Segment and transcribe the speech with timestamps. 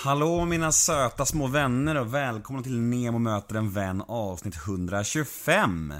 [0.00, 5.94] Hallå mina söta små vänner och välkomna till Nemo möter en vän avsnitt 125.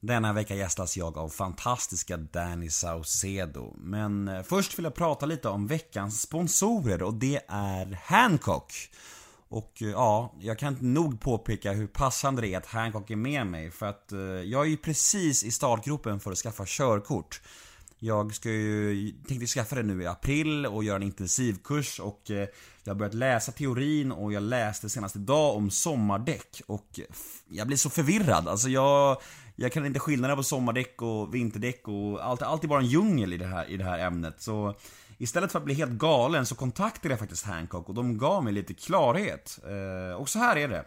[0.00, 3.74] Denna vecka gästas jag av fantastiska Danny Saucedo.
[3.78, 8.72] Men eh, först vill jag prata lite om veckans sponsorer och det är Hancock.
[9.48, 13.16] Och eh, ja, jag kan inte nog påpeka hur passande det är att Hancock är
[13.16, 17.40] med mig för att eh, jag är ju precis i startgropen för att skaffa körkort.
[17.98, 22.48] Jag ska ju, tänkte skaffa det nu i april och göra en intensivkurs och eh,
[22.84, 27.00] jag har börjat läsa teorin och jag läste senast idag om sommardäck och
[27.48, 28.48] jag blir så förvirrad.
[28.48, 29.20] Alltså jag,
[29.56, 33.32] jag kan inte skillnaden på sommardäck och vinterdäck och allt, allt är bara en djungel
[33.32, 34.34] i det här, i det här ämnet.
[34.38, 34.74] Så
[35.18, 38.52] istället för att bli helt galen så kontaktade jag faktiskt Hancock och de gav mig
[38.52, 39.58] lite klarhet.
[39.64, 40.84] Eh, och så här är det.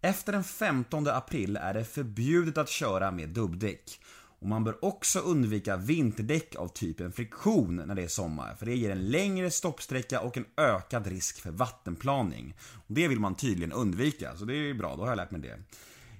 [0.00, 4.00] Efter den 15 april är det förbjudet att köra med dubbdäck.
[4.42, 8.76] Och man bör också undvika vinterdäck av typen friktion när det är sommar, för det
[8.76, 12.54] ger en längre stoppsträcka och en ökad risk för vattenplaning.
[12.72, 15.40] Och det vill man tydligen undvika, så det är bra, då har jag lärt mig
[15.40, 15.58] det.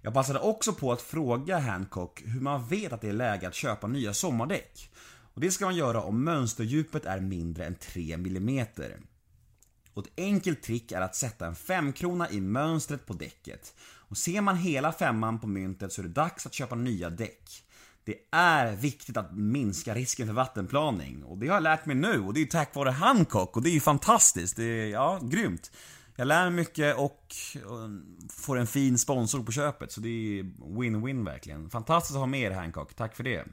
[0.02, 3.54] Jag passade också på att fråga Hancock hur man vet att det är läge att
[3.54, 4.90] köpa nya sommardäck.
[5.34, 8.66] Och det ska man göra om mönsterdjupet är mindre än 3 mm.
[9.94, 13.74] Och ett enkelt trick är att sätta en femkrona i mönstret på däcket.
[13.80, 17.61] Och ser man hela femman på myntet så är det dags att köpa nya däck.
[18.04, 22.20] Det är viktigt att minska risken för vattenplaning och det har jag lärt mig nu
[22.20, 24.56] och det är tack vare Hancock och det är ju fantastiskt.
[24.56, 25.70] Det är, ja, grymt.
[26.16, 27.60] Jag lär mig mycket och eh,
[28.30, 30.42] får en fin sponsor på köpet så det är
[30.78, 31.70] win-win verkligen.
[31.70, 33.44] Fantastiskt att ha med er Hancock, tack för det.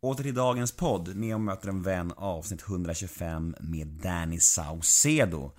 [0.00, 5.52] Åter till dagens podd, Neo möter en vän avsnitt 125 med Danny Saucedo.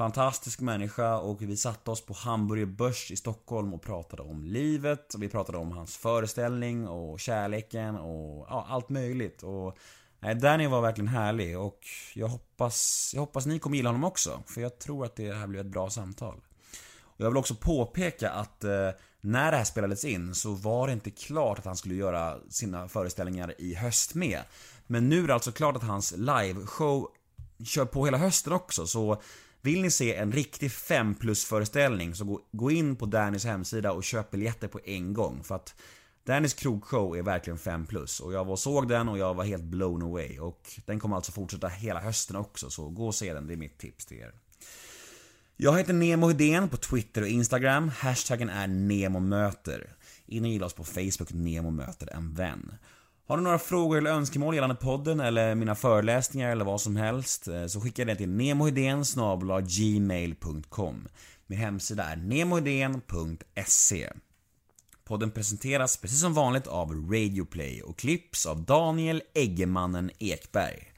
[0.00, 5.14] Fantastisk människa och vi satte oss på Hamburger Börs i Stockholm och pratade om livet.
[5.18, 9.42] Vi pratade om hans föreställning och kärleken och ja, allt möjligt.
[9.42, 9.76] Och
[10.20, 11.80] nej, Danny var verkligen härlig och
[12.14, 14.42] jag hoppas, jag hoppas ni kommer gilla honom också.
[14.46, 16.40] För jag tror att det här blev ett bra samtal.
[17.02, 18.90] Och jag vill också påpeka att eh,
[19.20, 22.88] när det här spelades in så var det inte klart att han skulle göra sina
[22.88, 24.40] föreställningar i höst med.
[24.86, 27.08] Men nu är det alltså klart att hans liveshow
[27.64, 29.22] kör på hela hösten också, så
[29.62, 33.92] vill ni se en riktig 5 plus föreställning så gå, gå in på Dannys hemsida
[33.92, 35.74] och köp biljetter på en gång för att
[36.24, 39.44] Dannys krogshow är verkligen 5 plus och jag var och såg den och jag var
[39.44, 43.34] helt blown away och den kommer alltså fortsätta hela hösten också så gå och se
[43.34, 44.32] den, det är mitt tips till er.
[45.56, 49.96] Jag heter Nemo Hedén på Twitter och Instagram, hashtaggen är NEMOMÖTER.
[50.26, 52.72] In och gilla oss på Facebook, Nemo möter en vän.
[53.30, 57.48] Har du några frågor eller önskemål gällande podden eller mina föreläsningar eller vad som helst
[57.48, 59.04] eh, så skicka det till nemohedén
[59.62, 61.08] gmail.com
[61.46, 64.12] Min hemsida är nemohedén.se
[65.04, 70.92] Podden presenteras precis som vanligt av Radioplay och klipps av Daniel Eggemannen Ekberg.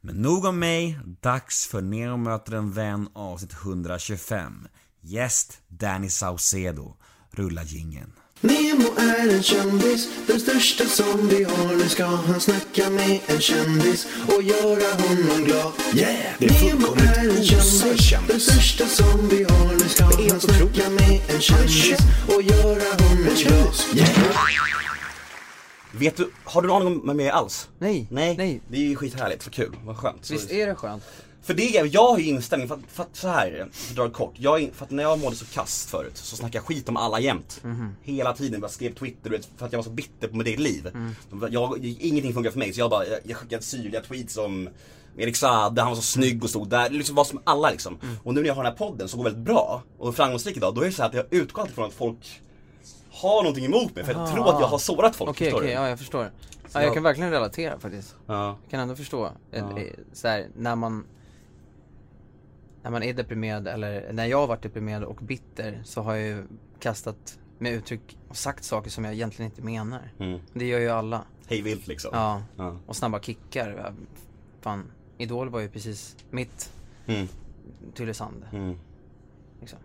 [0.00, 4.68] Men nog om mig, dags för Nemo möter en vän avsnitt 125.
[5.00, 6.96] Gäst Danny Saucedo.
[7.30, 8.12] Rulla gingen.
[8.44, 11.76] Nemo är en kändis, den största som vi har.
[11.76, 15.72] Nu ska han snacka med en kändis och göra honom glad.
[15.94, 16.14] Yeah!
[16.38, 19.72] Det är Nemo är en kändis, den största som vi har.
[19.72, 23.74] Nu ska han snacka med en kändis och göra honom glad.
[23.94, 24.74] Yeah!
[25.92, 27.68] Vet du, har du någon aning om är alls?
[27.78, 28.60] Nej, Nej, nej.
[28.68, 30.30] det är ju skithärligt, vad kul, vad skönt.
[30.30, 31.02] Visst är det skönt?
[31.44, 34.10] För det, är- jag har ju inställning, för för så här, för att dra det
[34.10, 34.32] kort.
[34.36, 37.20] Jag, för att när jag mådde så kast förut så snackade jag skit om alla
[37.20, 37.60] jämt.
[37.62, 37.96] Mhm.
[38.02, 40.86] Hela tiden, jag skrev Twitter för att jag var så bitter på mitt eget liv.
[40.94, 41.12] Mm.
[41.50, 44.68] Jag, ingenting funkar för mig så jag bara, jag, jag skickade syrliga tweets om
[45.16, 47.98] Erik Saade, han var så snygg och stod där, liksom var som alla liksom.
[48.02, 48.14] Mm.
[48.24, 50.56] Och nu när jag har den här podden som går väldigt bra och är framgångsrik
[50.56, 52.40] idag, då är det så här att jag utgår alltid från att folk
[53.10, 54.34] har någonting emot mig för jag Aha.
[54.34, 55.74] tror att jag har sårat folk, Okej, förstår okej, du?
[55.74, 56.30] ja jag förstår.
[56.72, 58.14] Ja, jag- kan verkligen relatera faktiskt.
[58.26, 58.46] Ja.
[58.62, 59.30] Jag kan ändå förstå.
[59.50, 59.58] Ja.
[59.58, 61.04] Eh, Så här, när man
[62.84, 66.26] när man är deprimerad eller när jag har varit deprimerad och bitter så har jag
[66.28, 66.44] ju
[66.80, 70.12] kastat med uttryck och sagt saker som jag egentligen inte menar.
[70.18, 70.40] Mm.
[70.52, 71.24] Det gör ju alla.
[71.46, 72.10] Hej vilt liksom.
[72.12, 72.42] Ja.
[72.56, 72.76] Ja.
[72.86, 73.94] Och snabba kickar.
[74.60, 76.70] Fan, Idol var ju precis mitt
[77.06, 77.28] Mm.
[77.94, 78.44] Tylösand.
[78.52, 78.78] Mm.
[79.60, 79.78] Liksom.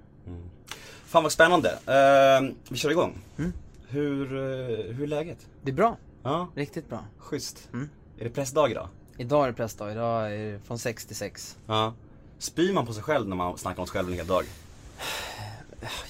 [1.05, 1.69] Fan vad spännande.
[1.69, 3.17] Uh, vi kör igång.
[3.37, 3.53] Mm.
[3.87, 5.47] Hur, eh, hur är läget?
[5.63, 5.97] Det är bra.
[6.23, 7.05] Ja, Riktigt bra.
[7.17, 7.69] schysst.
[7.73, 7.89] Mm.
[8.17, 8.87] Är det pressdag idag?
[9.17, 9.91] Idag är det pressdag.
[9.91, 11.57] Idag är det från 6 till 6.
[11.65, 11.93] Ja.
[12.39, 14.43] Spyr man på sig själv när man snackar om sig själv en hel dag?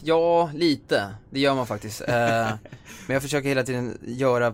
[0.02, 1.16] Ja, lite.
[1.30, 2.02] Det gör man faktiskt.
[2.02, 2.08] Eh,
[3.08, 4.54] men jag försöker hela tiden göra eh,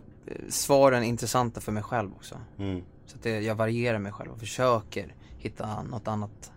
[0.50, 2.38] svaren intressanta för mig själv också.
[2.60, 2.83] Mm.
[3.06, 6.51] Så att det, jag varierar mig själv och försöker hitta något annat,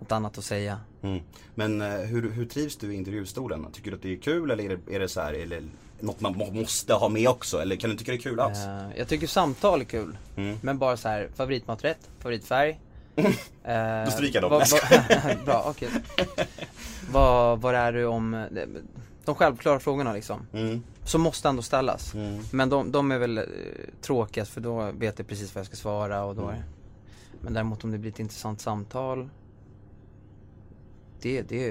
[0.00, 0.80] något annat att säga.
[1.02, 1.22] Mm.
[1.54, 3.66] Men eh, hur, hur trivs du i intervjustolen?
[3.72, 5.62] Tycker du att det är kul eller är det, är det så här, eller
[6.00, 7.58] något man må- måste ha med också?
[7.58, 8.58] Eller kan du tycka det är kul alls?
[8.96, 10.18] Jag tycker samtal är kul.
[10.36, 10.58] Mm.
[10.62, 12.80] Men bara så här, favoritmaträtt, favoritfärg,
[13.16, 14.50] Eh, Då stryker jag dem.
[14.50, 15.88] vad- vad- Bra, okej.
[17.12, 18.46] Vad, vad är du om,
[19.24, 20.46] de självklara frågorna liksom.
[20.52, 22.14] Mm, Som måste ändå ställas.
[22.14, 22.42] mm.
[22.52, 23.44] Men de, de är väl eh,
[24.02, 26.62] tråkigast för då vet jag precis vad jag ska svara och då Mm.
[27.40, 29.28] Men däremot om det blir ett intressant samtal
[31.20, 31.68] Det, det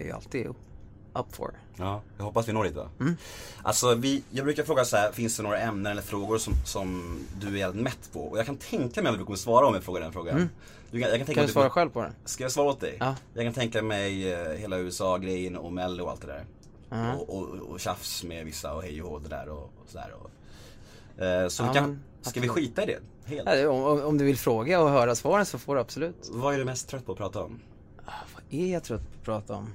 [0.00, 1.54] är ju alltid up for.
[1.76, 2.88] Ja, jag hoppas vi når dit då.
[3.00, 3.16] Mm.
[3.62, 7.18] Alltså vi, jag brukar fråga så här, finns det några ämnen eller frågor som, som
[7.40, 8.20] du är jävligt mätt på?
[8.20, 10.36] Och jag kan tänka mig att du kommer svara om jag frågar den frågan.
[10.36, 10.48] Mm.
[10.90, 12.12] Du kan, jag kan tänka Kan du svara du, själv på den?
[12.24, 12.96] Ska jag svara åt dig?
[13.00, 13.14] Ja.
[13.34, 16.44] Jag kan tänka mig eh, hela USA-grejen och Mello och allt det där.
[16.88, 17.12] Ja.
[17.14, 20.14] Och, och, och tjafs med vissa och hej och hå det där och, och sådär.
[20.20, 22.98] Och, eh, så Ja, vi kan, men ska vi skita i det?
[23.24, 23.48] Helt?
[23.48, 26.28] Ja, om- om du vill fråga och höra svaren så får du absolut.
[26.32, 27.60] Vad är du mest trött på att prata om?
[28.06, 29.68] Ah, vad är jag trött på att prata om?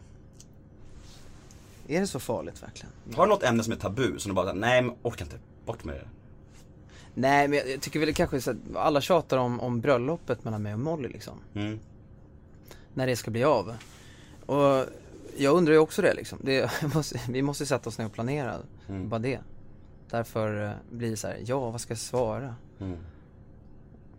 [1.90, 2.92] Är det så farligt verkligen?
[3.16, 5.84] Har du något ämne som är tabu som du bara, nej men orkar inte, bort
[5.84, 6.08] med det.
[7.14, 10.74] Nej men jag, tycker väl kanske så att alla tjatar om, om bröllopet mellan mig
[10.74, 11.40] och Molly liksom.
[11.54, 11.80] Mm.
[12.94, 13.76] När det ska bli av.
[14.46, 14.86] Och
[15.38, 16.40] jag undrar ju också det liksom.
[16.42, 18.56] Det, måste, vi måste sätta oss ner och planera.
[18.90, 19.10] Mm.
[19.10, 19.40] Bara det.
[20.10, 22.56] Därför eh, blir det så här, ja vad ska jag svara?
[22.80, 22.98] Mm.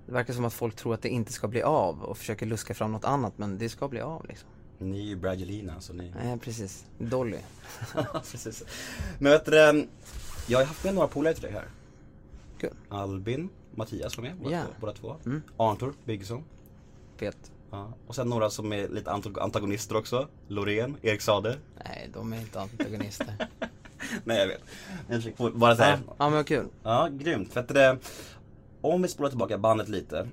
[0.06, 2.74] Det verkar som att folk tror att det inte ska bli av och försöker luska
[2.74, 4.48] fram något annat men det ska bli av liksom.
[4.82, 7.38] Ni är ju Brangelina så ni Nej precis, Dolly.
[8.30, 8.64] Precis.
[9.18, 9.86] Men vet du, det,
[10.48, 11.64] jag har haft med några polare till dig här.
[12.60, 12.70] Kul.
[12.88, 14.62] Albin, Mattias var med, båda, Ja.
[14.64, 15.16] två, båda två.
[15.26, 15.42] Mm.
[15.56, 16.44] Arntor Biggesson.
[17.18, 17.52] Vet.
[17.70, 17.92] Ja.
[18.06, 20.28] Och sen några som är lite antag- antagonister också.
[20.48, 21.56] Loreen, Erik Sade.
[21.84, 23.34] Nej de är inte antagonister.
[24.24, 24.62] Nej jag vet.
[25.08, 26.00] Jag försöker bara säga.
[26.06, 26.66] ja, ja men vad kul.
[26.82, 27.52] Ja, grymt.
[27.52, 27.98] För att det,
[28.80, 30.28] om vi spolar tillbaka bandet lite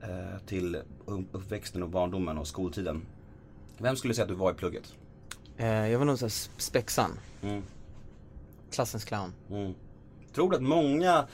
[0.00, 3.02] eh, till upp- uppväxten och barndomen och skoltiden.
[3.78, 4.94] Vem skulle säga att du var i plugget?
[5.56, 7.10] Eh, jag var nog såhär spexan.
[7.42, 7.62] Mm.
[8.70, 9.32] Klassens clown.
[9.50, 9.74] Mm.
[10.34, 11.26] Tror du att många,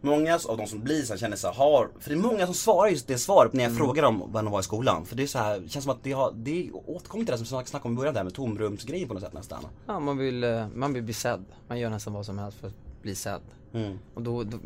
[0.00, 2.46] många av de som blir så här känner så här, har, för det är många
[2.46, 3.78] som svarar just det svaret när jag Mm.
[3.78, 5.06] frågar dem vad de var i skolan.
[5.06, 7.38] För det är så här, det känns som att det har, det återkommer till det
[7.46, 9.64] som vi snackade om i början där med tomrumsgrejen på något sätt nästan.
[9.86, 11.44] Ja man vill, eh, man vill bli sedd.
[11.68, 13.40] Man gör nästan vad som helst för att bli sedd.
[13.72, 13.98] Mm.
[14.14, 14.58] Och då, då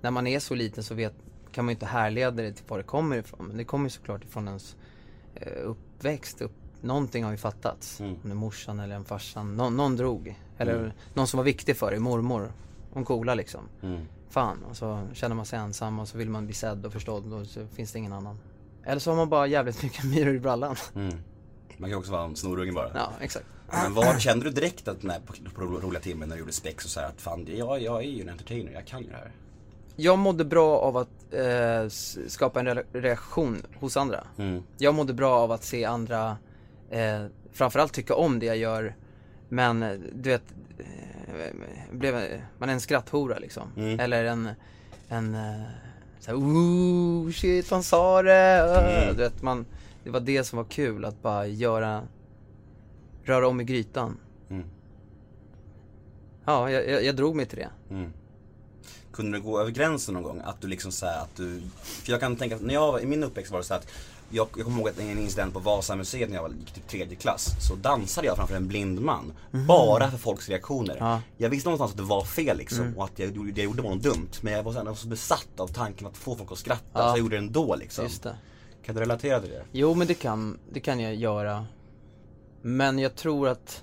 [0.00, 1.14] när man är så liten så vet,
[1.52, 3.46] kan man ju inte härleda det till var det kommer ifrån.
[3.46, 4.76] Men det kommer ju såklart ifrån ens
[5.34, 6.40] eh, uppväxt.
[6.40, 8.00] Upp, någonting har ju fattats.
[8.00, 8.12] Mm.
[8.12, 9.56] Om det är morsan eller en farsan.
[9.56, 10.40] Nå, någon drog.
[10.58, 10.90] Eller Mm.
[11.14, 12.52] någon som var viktig för dig, mormor.
[12.92, 13.60] Hon coola liksom.
[13.82, 14.04] Mm.
[14.30, 17.32] Fan, och så känner man sig ensam och så vill man bli sedd och förstådd
[17.32, 18.38] och så finns det ingen annan.
[18.84, 20.76] Eller så har man bara jävligt mycket myror i brallan.
[20.94, 21.18] Mm.
[21.76, 22.90] Man kan också vara en snorunge bara.
[22.94, 23.46] Ja, exakt.
[23.72, 26.52] Men vad, kände du direkt att när, på, på ro- roliga timmen när du gjorde
[26.52, 29.08] spex och så här att fan, jag, jag är ju en entertainer, jag kan ju
[29.10, 29.32] det här.
[29.96, 31.88] Jag mådde bra av att eh,
[32.28, 34.24] skapa en re- reaktion hos andra.
[34.38, 34.62] Mm.
[34.78, 36.36] Jag mådde bra av att se andra,
[36.90, 38.96] eh, framförallt tycka om det jag gör.
[39.48, 40.42] Men eh, du vet,
[40.78, 41.54] eh,
[41.92, 43.68] blev, man är en skratthora liksom.
[43.76, 44.00] Mm.
[44.00, 44.50] Eller en,
[45.08, 45.62] en eh,
[46.20, 48.62] såhär, ooh shit han sa det.
[48.64, 49.16] Uh, Mm.
[49.16, 49.66] Du vet, man,
[50.04, 52.02] det var det som var kul, att bara göra,
[53.24, 54.16] röra om i grytan.
[54.50, 54.64] Mm.
[56.44, 57.70] Ja, jag, jag, jag drog mig till det.
[59.18, 59.32] Mm.
[59.32, 60.40] Kunde du gå över gränsen någon gång?
[60.44, 63.24] Att du liksom såhär att du, för jag kan tänka, när jag var, i min
[63.24, 63.86] uppväxt var det så att
[64.30, 67.16] jag, jag kommer ihåg att en incident på Vasamuseet när jag var, gick till tredje
[67.16, 70.96] klass Så dansade jag framför en blind man Bara för folks reaktioner.
[70.98, 71.06] Ja.
[71.06, 71.20] Mm.
[71.36, 73.90] Jag visste någonstans att det var fel liksom och att jag, det jag gjorde var
[73.90, 76.52] något dumt Men jag var så, jag var så besatt av tanken att få folk
[76.52, 77.00] att skratta Ja.
[77.00, 78.36] så jag gjorde det ändå liksom Just det.
[78.84, 79.62] Kan du relatera till det?
[79.72, 81.66] Jo men det kan, det kan jag göra.
[82.62, 83.82] Men jag tror att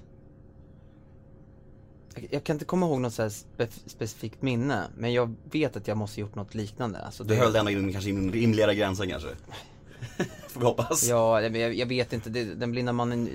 [2.32, 5.98] jag, kan inte komma ihåg något så spe, specifikt minne, men jag vet att jag
[5.98, 7.00] måste gjort något liknande.
[7.00, 9.30] Alltså Du det, höll ändå inom, kanske inom rimligare gränser kanske?
[10.48, 13.30] Får vi hoppas Ja, jag, jag jag vet inte, det, den blinda mannen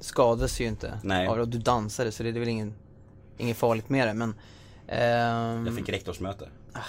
[0.00, 1.26] skadades ju inte Nej.
[1.26, 2.74] det och du dansade så det är väl ingen,
[3.38, 4.34] inget farligt med det men
[4.88, 6.80] ehm, Jag fick rektorsmöte ja.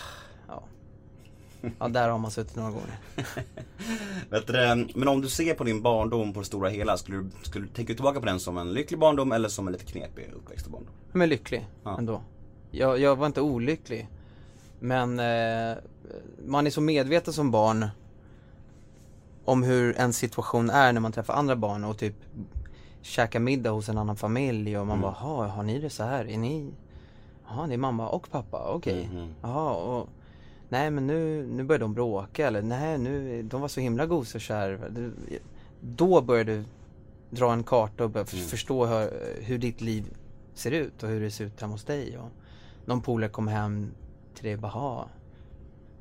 [1.80, 3.00] Ja, där har man suttit några gånger.
[4.30, 7.18] Vet du, det, men om du ser på din barndom på det stora hela, skulle
[7.18, 9.86] du, skulle du tänka tillbaka på den som en lycklig barndom eller som en lite
[9.86, 10.94] knepig uppväxt och barndom?
[11.12, 11.98] Men lycklig Ja.
[11.98, 12.22] ändå.
[12.72, 14.08] Jag, jag var inte olycklig.
[14.80, 15.78] Men eh,
[16.46, 17.88] man är så medveten som barn
[19.46, 22.16] om hur en situation är när man träffar andra barn och typ
[23.02, 25.02] käkar middag hos en annan familj och man Mm.
[25.02, 26.30] bara, "Jaha, har ni det så här?
[26.30, 26.72] Är ni,
[27.48, 29.10] jaha det är mamma och pappa, okej.
[29.14, 29.34] Mhm.
[29.42, 30.10] Jaha, och
[30.72, 34.36] nej men nu, nu börjar de bråka eller nej nu, de var så himla gos
[34.36, 34.92] och kär.
[35.82, 36.64] Då börjar du
[37.30, 38.46] dra en karta och börja Mm.
[38.48, 39.12] förstå hur,
[39.42, 40.06] hur ditt liv
[40.54, 42.18] ser ut och hur det ser ut hemma hos dig.
[42.18, 42.30] Och
[42.86, 43.92] någon polare kommer hem
[44.36, 45.08] till dig och bara, "Ha,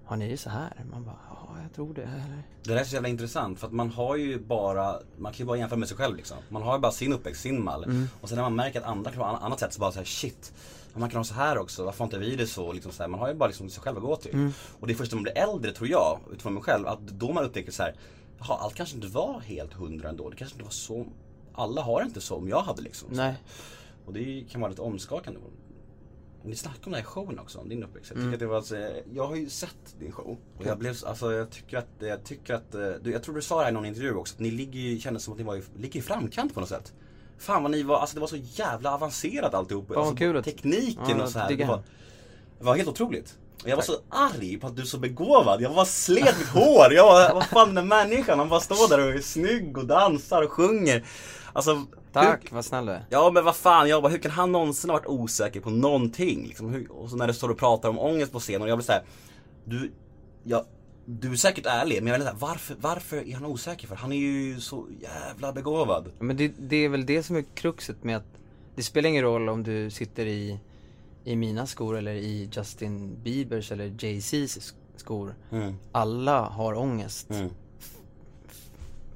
[0.05, 0.85] har ni det så här?
[0.93, 2.03] Man bara, ja jag tror det.
[2.03, 2.43] Eller?
[2.63, 5.45] Det där är så jävla intressant för att man har ju bara, man kan ju
[5.45, 6.37] bara jämföra med sig själv liksom.
[6.49, 7.85] Man har ju bara sin uppväxt, sin mall.
[7.85, 8.09] Mm.
[8.21, 10.05] Och sen när man märker att andra kan vara på annat sätt så bara såhär
[10.05, 10.53] shit.
[10.95, 12.73] Man kan ha så här också, varför har inte vi det så?
[12.73, 14.33] Liksom så här, man har ju bara liksom sig själv att gå till.
[14.35, 14.53] Mm.
[14.81, 17.33] Och det är först när man blir äldre tror jag, utifrån mig själv, att då
[17.33, 17.95] man upptäcker så här,
[18.39, 20.31] jaha allt kanske inte var helt hundra ändå.
[20.31, 21.07] Det kanske inte var så,
[21.55, 23.09] alla har inte så om jag hade liksom.
[23.13, 23.35] Nej.
[24.07, 25.41] Och det kan vara lite omskakande.
[26.45, 28.11] Ni snackade om den här showen också, om din uppväxt.
[28.11, 28.29] Jag, Mm.
[28.33, 30.39] tycker att det var, alltså, jag har ju sett din show.
[30.59, 33.35] Och jag blev, så- alltså jag tycker att, jag tycker att, eh, du, jag tror
[33.35, 35.39] du sa det här i någon intervju också, att ni ligger ju, kändes som att
[35.39, 36.93] ni var i, ligger i framkant på något sätt.
[37.41, 39.89] Fan vad ni var, alltså det var så jävla avancerat alltihop.
[39.89, 41.57] vad alltså, kul Tekniken Ja, och så här.
[41.57, 41.83] Det var,
[42.59, 43.39] det var helt otroligt.
[43.63, 45.63] Och jag var så arg på att du är så begåvad.
[45.63, 46.93] Jag var slet mitt hår.
[46.93, 48.39] Jag var, vad fan den människan?
[48.39, 51.05] Han bara står där och är snygg och dansar och sjunger.
[51.53, 53.05] Alltså, Tack, hur- vad snäll du är.
[53.11, 56.47] Ja men vad fan, jag bara, hur kan han någonsin ha varit osäker på någonting?
[56.47, 58.79] Liksom, hur, och så när du står och pratar om ångest på scen och jag
[58.79, 59.03] blir såhär,
[59.65, 59.93] du,
[60.45, 60.65] ja,
[61.05, 63.97] du är säkert ärlig men jag vet inte, varför, varför är han osäker för?
[63.97, 66.13] Han är ju så jävla begåvad.
[66.19, 68.27] Men det, det är väl det som är kruxet med att
[68.75, 70.59] det spelar ingen roll om du sitter i,
[71.25, 75.35] i mina skor eller i Justin Biebers eller Jay-Z's skor.
[75.51, 77.51] Mm, Alla har ångest mm,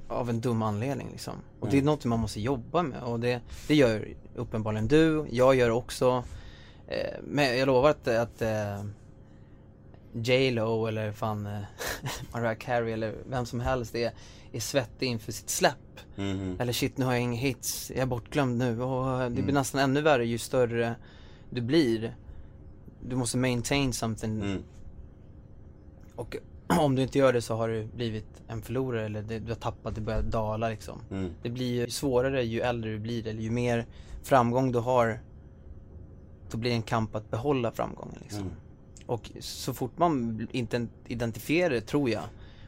[0.09, 1.35] av en dum anledning liksom.
[1.61, 5.55] Och det är något man måste jobba med och det, det gör uppenbarligen du, jag
[5.55, 6.25] gör också.
[6.89, 8.85] Eh, men jag lovar att, att eh,
[10.15, 11.61] J Lo eller fan eh,
[12.33, 14.13] Mariah Carey eller vem som helst är,
[14.53, 16.01] är svettig inför sitt släpp.
[16.17, 19.55] mm, Eller shit nu har jag inga hits, jag är bortglömd nu och det blir
[19.55, 20.95] nästan ännu värre ju större
[21.51, 22.17] du blir.
[23.09, 24.63] Du måste maintain something mm,
[26.17, 26.37] och
[26.81, 29.95] om du inte gör det så har du blivit en förlorare eller du har tappat,
[29.95, 31.01] det börjar dala liksom.
[31.11, 33.87] mm, Det blir ju svårare ju äldre du blir eller ju mer
[34.23, 35.21] framgång du har
[36.51, 38.51] då blir det en kamp att behålla framgången liksom.
[39.05, 39.15] Mm.
[39.15, 42.23] Och så fort man inte identifierar det tror jag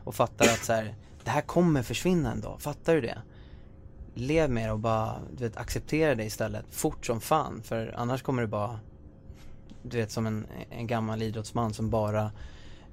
[0.04, 3.18] och fattar att så här, det här kommer försvinna en dag, fattar du det?
[4.14, 8.22] Lev med det och bara, du vet, acceptera det istället, fort som fan för annars
[8.22, 8.80] kommer det bara
[9.82, 12.30] Du vet som en, en gammal idrottsman som bara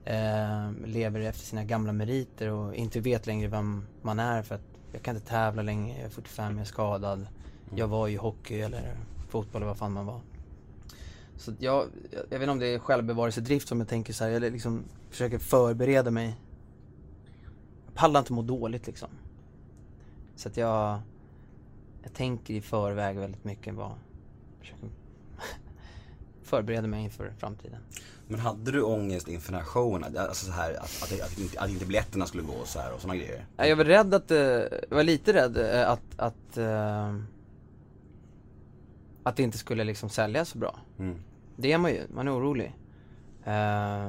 [0.06, 4.74] eh, lever efter sina gamla meriter och inte vet längre vem man är för att
[4.94, 7.28] jag kan inte tävla längre, jag är 45, jag är skadad.
[7.76, 8.98] Jag var ju hockey eller
[9.30, 10.22] fotboll eller vad fan man var.
[11.44, 14.32] Så att jag, jag vet inte om det är självbevarelsedrift som jag tänker så här,
[14.32, 16.36] jag liksom försöker förbereda mig.
[17.86, 19.10] Jag pallar inte må dåligt liksom.
[20.36, 21.00] Så att jag,
[22.04, 23.92] jag tänker i förväg väldigt mycket vad,
[24.60, 24.90] försöker
[26.44, 27.80] förbereda mig inför framtiden.
[28.28, 30.18] Men hade du ångest inför den här showen?
[30.18, 32.94] Alltså så här, att, att, att, inte, att inte biljetterna skulle gå och så här
[32.94, 33.46] och såna grejer?
[33.58, 37.16] Nej, Jag var rädd att, eh, jag var lite rädd eh, att, att, eh,
[39.24, 40.80] att det inte skulle liksom sälja så bra.
[41.00, 41.20] Mm.
[41.56, 42.76] Det är man ju, man är orolig.
[43.44, 44.08] Eh,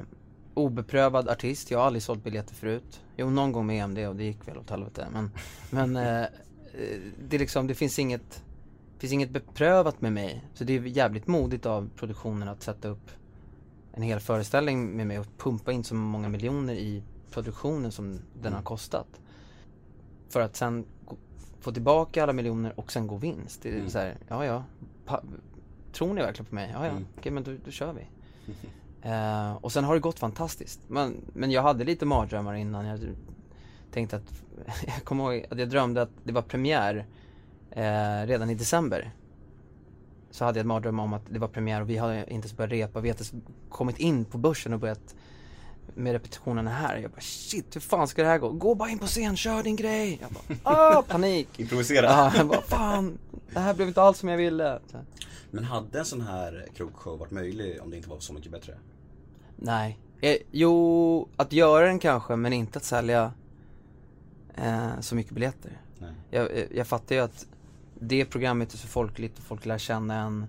[0.55, 3.03] obeprövad artist, jag har aldrig sålt biljetter förut.
[3.17, 5.07] Jo, någon gång med EMD och det gick väl åt helvete.
[5.13, 5.31] Men,
[5.71, 6.29] men eh, eh,
[7.29, 8.45] det är liksom, det finns inget,
[8.99, 10.45] finns inget beprövat med mig.
[10.55, 13.11] Så det är jävligt modigt av produktionen att sätta upp
[13.93, 18.53] en hel föreställning med mig och pumpa in så många miljoner i produktionen som den
[18.53, 19.21] har kostat.
[20.29, 20.85] För att sen
[21.61, 23.63] få tillbaka alla miljoner och sen gå vinst.
[23.63, 23.91] Det är Mm.
[23.91, 24.65] så här, ja ja.
[25.95, 26.71] Tror ni verkligen på mig?
[26.73, 27.07] Ja ja, Mm.
[27.19, 28.07] okej men då, då kör vi.
[29.07, 30.81] Eh, och sen har det gått fantastiskt.
[30.89, 32.87] Men, men jag hade lite mardrömmar innan.
[32.87, 33.01] Jag
[33.93, 34.43] tänkte att,
[34.87, 37.07] jag kommer ihåg att jag drömde att det var premiär
[37.71, 39.11] eh, redan i december.
[40.31, 42.57] Så hade jag en mardröm om att det var premiär och vi hade inte ens
[42.57, 45.15] börjat repa, vi hade inte ens kommit in på börsen och börjat
[45.95, 46.97] med repetitionerna här.
[46.97, 48.51] Jag bara shit, hur fan ska det här gå?
[48.53, 50.19] Gå bara in på scen, kör din grej!
[50.23, 50.31] Jag
[50.63, 51.49] bara, ah, panik!
[51.61, 52.07] Improvisera?
[52.07, 53.19] Ja, jag bara, fan,
[53.53, 54.79] det här blev inte alls som jag ville.
[54.91, 54.99] Så.
[55.54, 58.75] Men hade en sån här krogshow varit möjlig om det inte var så mycket bättre?
[59.56, 59.99] nej.
[60.20, 63.32] Eh, jo, att göra den kanske, men inte att sälja
[64.54, 65.80] eh, så mycket biljetter.
[65.99, 66.11] Nej.
[66.30, 67.46] Jag, eh, jag fattar ju att
[68.00, 70.46] det programmet är så folkligt och folk lär känna en.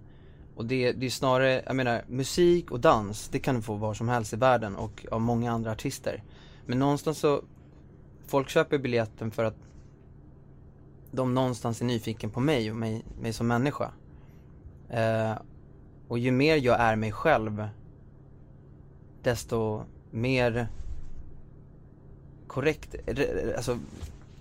[0.55, 3.93] Och det, det är snarare, jag menar musik och dans, det kan du få var
[3.93, 6.24] som helst i världen och av många andra artister.
[6.65, 7.43] Men någonstans så,
[8.27, 9.57] folk köper biljetten för att
[11.12, 13.91] de någonstans är nyfiken på mig och mig, mig som människa.
[14.89, 15.34] Eh,
[16.08, 17.68] och ju mer jag är mig själv,
[19.24, 20.68] desto mer
[22.48, 23.80] korrekt, re- alltså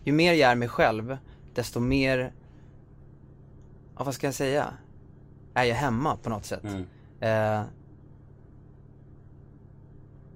[0.05, 1.19] ju mer jag är mig själv,
[1.55, 2.33] desto mer,
[3.97, 4.75] ja vad ska jag säga,
[5.55, 6.65] är jag hemma på något sätt.
[6.65, 6.85] Mm.
[7.21, 7.63] Eh,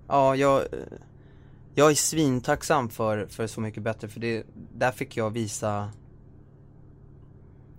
[0.08, 0.62] ja, jag,
[1.74, 5.90] jag är svintacksam för, för Så Mycket Bättre, för det, där fick jag visa,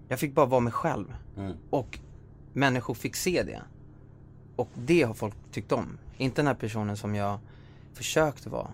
[0.07, 1.15] jag fick bara vara mig själv.
[1.38, 1.57] Mm.
[1.69, 2.00] Och
[2.59, 3.61] människor fick se det.
[4.55, 5.97] Och det har folk tyckt om.
[6.17, 7.39] Inte den här personen som jag
[7.93, 8.67] försökte vara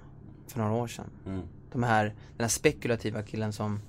[0.48, 1.10] för några år sedan.
[1.26, 1.42] Mm.
[1.72, 3.80] De här, den här spekulativa killen som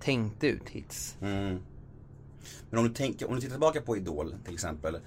[0.00, 1.16] tänkte ut hits.
[1.20, 1.58] Mm.
[2.70, 4.98] Men om du tänker, om du tittar tillbaka på Idol till exempel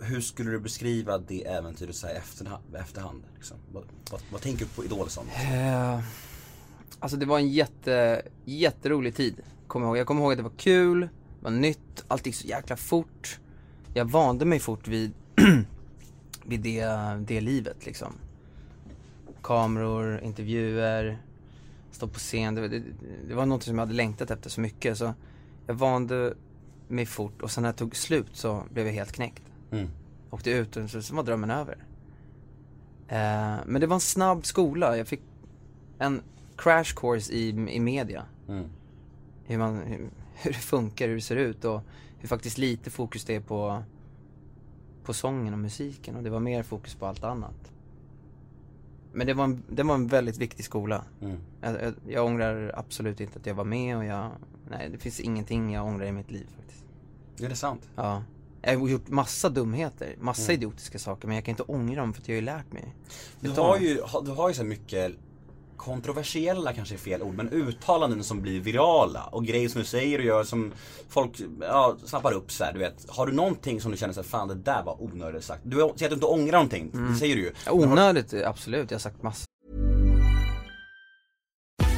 [0.00, 2.76] hur skulle du beskriva det äventyret så här efterhand?
[2.76, 3.56] efterhand liksom?
[3.72, 5.24] vad, vad, vad tänker du på Idol som?
[5.28, 6.00] Eh,
[6.98, 9.42] alltså det var en jätte, jätterolig tid.
[9.66, 9.98] Kommer jag, ihåg.
[9.98, 13.40] jag kommer ihåg att det var kul, det var nytt, allt gick så jäkla fort.
[13.94, 15.12] Jag vande mig fort vid,
[16.44, 16.84] vid det,
[17.26, 18.12] det livet liksom.
[19.42, 21.18] Kameror, intervjuer,
[21.90, 22.54] stå på scen.
[22.54, 22.82] Det, det,
[23.28, 25.14] det var något som jag hade längtat efter så mycket så
[25.66, 26.34] jag vande
[26.88, 29.42] mig fort och sen när det tog slut så blev jag helt knäckt.
[29.70, 29.88] Mm.
[30.30, 31.76] Åkte ut och så, så var drömmen över.
[33.08, 34.96] Eh, men det var en snabb skola.
[34.96, 35.20] Jag fick
[35.98, 36.22] en
[36.56, 38.24] crash course i, i media.
[38.48, 38.64] Mm.
[39.44, 40.10] Hur, man, hur,
[40.42, 41.80] hur det funkar, hur det ser ut och
[42.18, 43.82] hur faktiskt lite fokus det är på,
[45.04, 47.72] på sången och musiken och det var mer fokus på allt annat.
[49.12, 51.04] Men det var en, det var en väldigt viktig skola.
[51.20, 51.38] Mm.
[51.60, 54.30] Jag, jag, jag ångrar absolut inte att jag var med och jag,
[54.70, 56.84] nej det finns ingenting jag ångrar i mitt liv faktiskt.
[57.42, 57.88] Är det sant?
[57.96, 58.22] Ja.
[58.62, 60.60] Jag har gjort massa dumheter, massa Mm.
[60.62, 62.94] idiotiska saker men jag kan inte ångra dem för att jag har ju lärt mig.
[63.40, 65.12] Du har ju, du har ju så mycket
[65.78, 70.18] kontroversiella kanske är fel ord, men uttalanden som blir virala och grejer som du säger
[70.18, 70.72] och gör som
[71.08, 71.30] folk
[71.60, 73.06] ja, snappar upp så här, du vet.
[73.08, 75.60] Har du någonting som du känner så här, fan det där var onödigt sagt?
[75.64, 77.12] Du säger att du inte ångrar någonting, Mm.
[77.12, 77.52] det säger du ju.
[77.66, 78.90] Ja, Onödigt, absolut.
[78.90, 79.44] Jag har sagt massa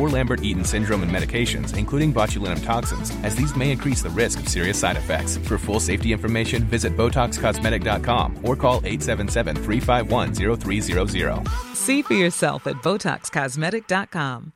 [0.00, 4.48] or Lambert-Eaton syndrome and medications, including botulinum toxins, as these may increase the risk of
[4.48, 5.36] serious side effects.
[5.48, 11.48] For full safety information, visit BotoxCosmetic.com or call 877-351-0300.
[11.74, 14.52] See for yourself at BotoxCosmetic.com.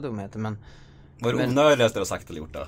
[0.00, 0.58] dumheter men,
[1.18, 2.66] Vad är det onödigaste du har sagt eller gjort då?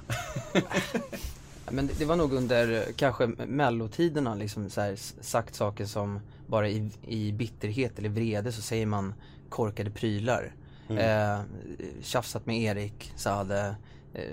[1.70, 6.68] men det, det var nog under kanske mellotiderna liksom så här, sagt saker som bara
[6.68, 9.14] i, i bitterhet eller vrede så säger man
[9.54, 10.54] korkade prylar.
[10.88, 11.40] Eh,
[12.02, 13.76] tjafsat med Erik, Saade.
[14.14, 14.24] Eh,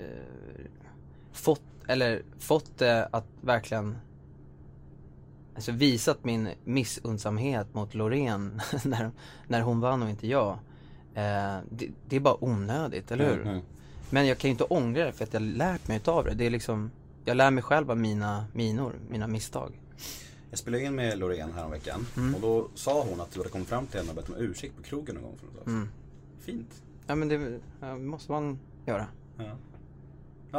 [1.32, 3.96] fått, eller fått det att verkligen
[5.54, 9.10] Alltså visat min missundsamhet mot Loreen när,
[9.46, 10.52] när hon vann och inte jag.
[11.14, 13.40] Eh, det, det är bara onödigt, eller hur?
[13.40, 13.62] Mm, mm.
[14.10, 16.34] Men jag kan ju inte ångra det för att jag lärt mig utav det.
[16.34, 16.90] Det är liksom,
[17.24, 19.80] jag lär mig själv av mina minor, mina misstag.
[20.52, 22.34] Jag spelade in med Loreen häromveckan Mm.
[22.34, 24.76] och då sa hon att du hade kommit fram till henne och bett om ursäkt
[24.76, 25.66] på krogen någon gång för något.
[25.66, 25.88] Mm.
[26.40, 26.82] Fint.
[27.06, 29.06] Ja men det ja, måste man göra.
[29.38, 29.56] Ja.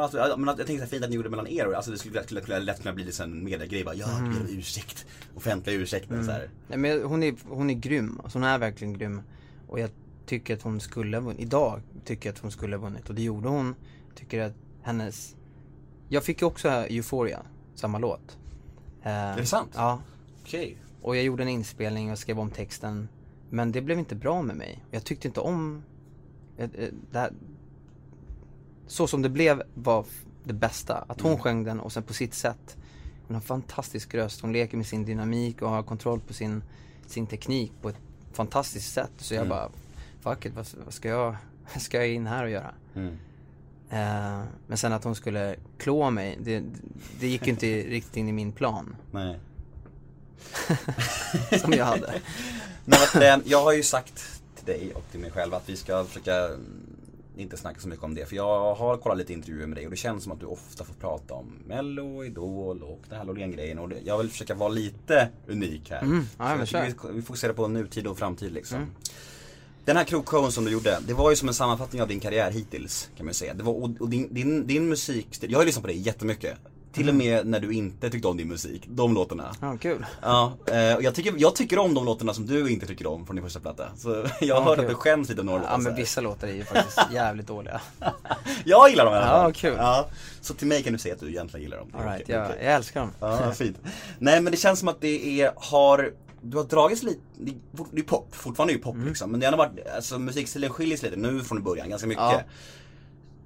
[0.02, 1.72] Alltså, men jag tänkte så fint att ni gjorde det mellan er.
[1.72, 4.32] Alltså det skulle, skulle, skulle lätt kunna bli lite en mediegrej bara, ja, Mm.
[4.32, 5.06] ber om ursäkt.
[5.34, 6.50] Offentliga ursäkter så här.
[6.68, 9.20] Nej, men hon är, hon är grym, alltså hon är verkligen grym.
[9.68, 9.90] Och jag
[10.26, 13.14] tycker att hon skulle ha vunnit, idag tycker jag att hon skulle ha vunnit och
[13.14, 13.74] det gjorde hon.
[14.14, 15.36] Tycker att hennes,
[16.08, 17.42] jag fick ju också Euphoria,
[17.74, 18.38] samma låt.
[19.04, 19.70] Eh, är det sant?
[19.74, 20.00] Ja.
[20.42, 20.76] Okej.
[21.02, 23.08] Och jag gjorde en inspelning och skrev om texten.
[23.50, 24.84] Men det blev inte bra med mig.
[24.90, 25.82] Jag tyckte inte om
[26.56, 27.32] eh, eh, det här.
[28.86, 30.06] Så som det blev var
[30.44, 31.04] det bästa.
[31.08, 31.42] Att hon Mm.
[31.42, 32.76] sjöng den och sen på sitt sätt.
[33.26, 34.40] Hon har en fantastisk röst.
[34.40, 36.62] Hon leker med sin dynamik och har kontroll på sin,
[37.06, 37.96] sin teknik på ett
[38.32, 39.12] fantastiskt sätt.
[39.16, 39.48] Så jag Mm.
[39.48, 39.70] bara,
[40.20, 41.36] fuck it, vad, vad ska jag,
[41.74, 42.74] vad ska jag in här och göra?
[42.94, 43.16] Mm.
[43.90, 46.62] Eh, men sen att hon skulle klå mig, det,
[47.20, 48.96] det gick ju inte riktigt in i min plan.
[49.10, 49.38] Nej.
[51.60, 52.14] Som jag hade.
[52.84, 55.76] Men att, eh, jag har ju sagt till dig och till mig själv att vi
[55.76, 56.48] ska försöka
[57.36, 58.26] inte snacka så mycket om det.
[58.28, 60.84] För jag har kollat lite intervjuer med dig och det känns som att du ofta
[60.84, 63.78] får prata om Mello, Idol och den här Loreen-grejen.
[63.78, 66.02] Och det- jag vill försöka vara lite unik här.
[66.02, 68.76] Mm, ja, Så men jag tycker vi, vi fokuserar på nutid och framtid liksom.
[68.76, 68.90] Mm.
[69.84, 72.50] Den här krogshowen som du gjorde, det var ju som en sammanfattning av din karriär
[72.50, 73.54] hittills kan man säga.
[73.54, 76.54] Det var, och, och din, din, din musikstil, jag har ju lyssnat på dig jättemycket.
[76.92, 79.54] Till och med när du inte tyckte om din musik, de låtarna.
[79.60, 80.06] Ja, kul.
[80.22, 83.26] Ja, eh, och jag tycker, jag tycker om de låtarna som du inte tycker om
[83.26, 83.88] från din första platta.
[83.96, 84.08] Så
[84.40, 84.84] jag har Ja, hört kul.
[84.84, 86.98] att du skäms lite om några Ja låtar så men vissa låtar är ju faktiskt
[87.12, 87.80] jävligt dåliga.
[88.64, 89.52] Jag gillar dem i alla Ja, fall.
[89.52, 89.74] kul.
[89.78, 90.08] Ja,
[90.40, 91.88] så till mig kan du säga att du egentligen gillar dem.
[91.94, 92.58] Okej, det är jag, okej.
[92.64, 93.10] jag älskar dem.
[93.20, 93.76] Ja, fint.
[94.18, 96.12] Nej men det känns som att det är, har,
[96.44, 98.82] du har dragits lite, det är- är pop, fortfarande är Mm.
[98.84, 99.30] pop liksom.
[99.30, 102.22] Men det har varit, alltså musikstilen skiljer sig lite nu från början, ganska mycket.
[102.22, 102.40] Ja.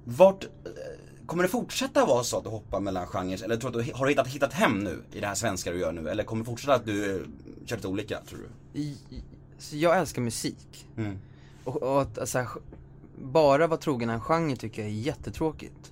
[0.03, 0.49] Vart, eh,
[1.25, 3.43] Kommer det fortsätta vara så att du hoppar mellan genrer?
[3.43, 5.79] Eller tror du att du har hittat, hittat hem nu i det här svenska du
[5.79, 6.09] gör nu?
[6.09, 7.21] Eller kommer det fortsätta att du eh,
[7.65, 8.39] kör lite olika, tror
[8.73, 8.79] du?
[8.79, 8.97] I,
[9.57, 10.87] så jag älskar musik.
[10.97, 11.17] Mm.
[11.63, 12.45] Och, och att alltså,
[13.21, 15.91] bara vara trogen en genre tycker jag är jättetråkigt.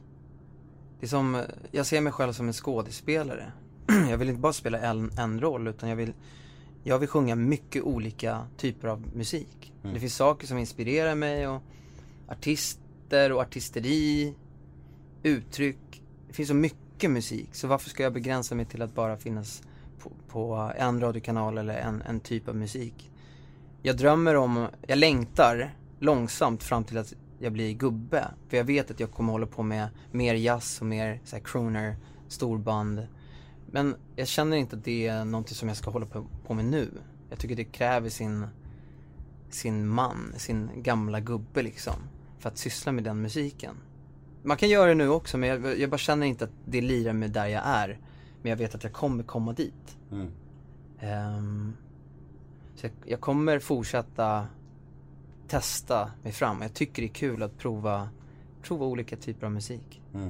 [0.99, 3.51] Det är som, jag ser mig själv som en skådespelare.
[4.09, 6.13] jag vill inte bara spela en, en roll utan jag vill,
[6.87, 9.73] jag vill sjunga mycket olika typer av musik.
[9.93, 11.61] Det finns saker som inspirerar mig och
[12.27, 14.33] artister och artisteri,
[15.23, 16.03] uttryck.
[16.27, 19.63] Det finns så mycket musik så varför ska jag begränsa mig till att bara finnas
[19.99, 23.11] på, på en radiokanal eller en, en typ av musik.
[23.81, 28.27] Jag drömmer om, jag längtar långsamt fram till att jag blir gubbe.
[28.49, 31.43] För jag vet att jag kommer hålla på med mer jazz och mer så här,
[31.43, 31.95] crooner,
[32.27, 33.07] storband.
[33.71, 36.65] Men jag känner inte att det är någonting som jag ska hålla på, på med
[36.65, 36.91] nu.
[37.29, 38.45] Jag tycker det kräver sin,
[39.49, 41.95] sin man, sin gamla gubbe liksom.
[42.39, 43.75] För att syssla med den musiken.
[44.43, 47.13] Man kan göra det nu också men jag, jag bara känner inte att det lirar
[47.13, 47.99] med där jag är.
[48.41, 49.97] Men jag vet att jag kommer komma dit.
[50.11, 50.31] Mm.
[50.99, 51.73] Ehm,
[52.75, 54.47] så jag, jag kommer fortsätta
[55.47, 56.61] testa mig fram.
[56.61, 58.09] Jag tycker det är kul att prova,
[58.61, 60.01] prova olika typer av musik.
[60.13, 60.29] Mm.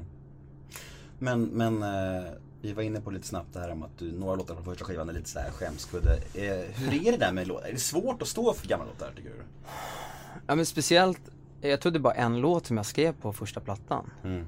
[1.19, 4.35] Men, men eh, vi var inne på lite snabbt det här om att du, några
[4.35, 6.15] låtar från första skivan är lite såhär skämskudde.
[6.33, 7.67] Eh, hur är det där med låtar?
[7.67, 9.43] Är det svårt att stå för gamla låtar tycker du?
[10.47, 11.21] Ja men speciellt,
[11.61, 14.11] jag tror det är bara en låt som jag skrev på första plattan.
[14.23, 14.45] Mm.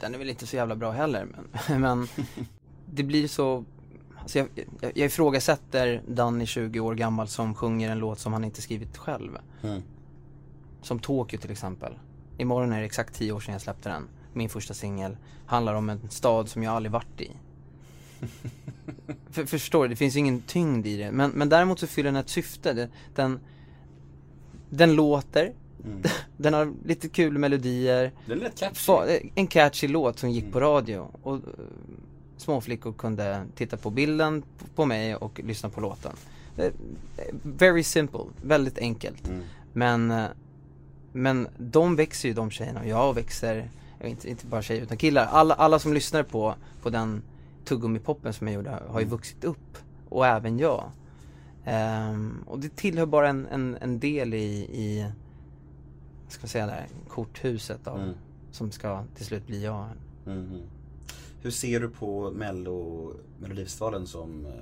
[0.00, 2.08] Den är väl inte så jävla bra heller men, men
[2.86, 3.64] det blir så
[4.26, 4.48] Alltså jag,
[4.80, 8.96] jag, jag ifrågasätter Danny 20 år gammal som sjunger en låt som han inte skrivit
[8.96, 9.38] själv.
[9.62, 9.82] Mm.
[10.82, 11.98] Som Tokyo till exempel.
[12.38, 14.08] Imorgon är det exakt 10 år sedan jag släppte den.
[14.36, 15.16] Min första singel.
[15.46, 17.30] Handlar om en stad som jag aldrig varit i.
[19.30, 19.88] För, förstår du?
[19.88, 21.10] Det finns ingen tyngd i det.
[21.12, 22.88] Men, men däremot så fyller den ett syfte.
[23.14, 23.40] Den,
[24.70, 25.52] den låter.
[25.84, 26.02] Mm.
[26.36, 28.12] Den har lite kul melodier.
[28.26, 29.30] Den rätt catchy.
[29.34, 31.10] En catchy låt som gick på radio.
[31.22, 31.40] Och eh,
[32.36, 34.42] småflickor kunde titta på bilden
[34.74, 36.12] på mig och lyssna på låten.
[36.56, 36.72] Eh,
[37.42, 39.28] Very simple, väldigt enkelt.
[39.28, 39.42] Mm.
[39.72, 40.26] Men, eh,
[41.12, 43.70] men de växer ju de tjejerna och jag växer,
[44.04, 45.26] inte, inte bara tjejer utan killar.
[45.26, 47.22] Alla, alla som lyssnar på, på den
[47.64, 49.78] tuggummi-poppen som jag gjorde har ju vuxit upp.
[50.08, 50.90] Och även jag.
[51.64, 55.12] Ehm, och det tillhör bara en, en, en del i, i,
[56.24, 58.14] vad ska man säga där, korthuset av, Mm.
[58.50, 59.86] som ska till slut bli jag.
[60.24, 60.62] Mhm.
[61.42, 64.52] Hur ser du på Mello, Melodifestivalen som eh,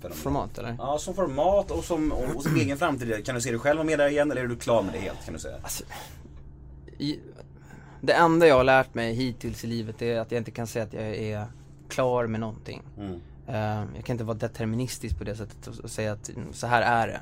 [0.00, 0.16] fenomen?
[0.18, 0.76] Format eller?
[0.78, 3.26] Ja, som format och som, och, och som egen framtid.
[3.26, 4.98] Kan du se dig själv vara med där igen eller är du klar med det
[4.98, 5.56] helt kan du säga?
[5.62, 5.84] Alltså,
[8.06, 10.84] det enda jag har lärt mig hittills i livet är att jag inte kan säga
[10.84, 11.46] att jag är
[11.88, 12.82] klar med någonting.
[12.98, 13.20] Mm.
[13.46, 17.06] Eh, jag kan inte vara deterministisk på det sättet och, säga att så här är
[17.08, 17.20] det.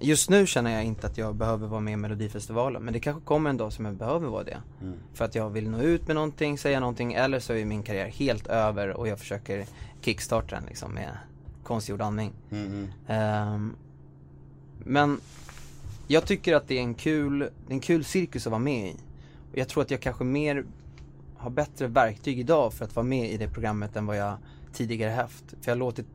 [0.00, 3.22] Just nu känner jag inte att jag behöver vara med i Melodifestivalen men det kanske
[3.22, 4.62] kommer en dag som jag behöver vara det.
[4.80, 4.94] Mm.
[5.14, 8.06] För att jag vill nå ut med någonting, säga någonting eller så är min karriär
[8.08, 9.66] helt över och jag försöker
[10.00, 11.18] kickstarta den liksom med
[11.62, 12.32] konstgjord andning.
[12.50, 12.88] Mm, mm.
[13.06, 13.76] Ehm,
[14.78, 15.20] men
[16.06, 18.96] jag tycker att det är en kul, en kul cirkus att vara med i.
[19.54, 20.64] Och jag tror att jag kanske mer
[21.36, 24.36] har bättre verktyg idag för att vara med i det programmet än vad jag
[24.72, 25.44] tidigare haft.
[25.50, 26.06] För jag har låtit,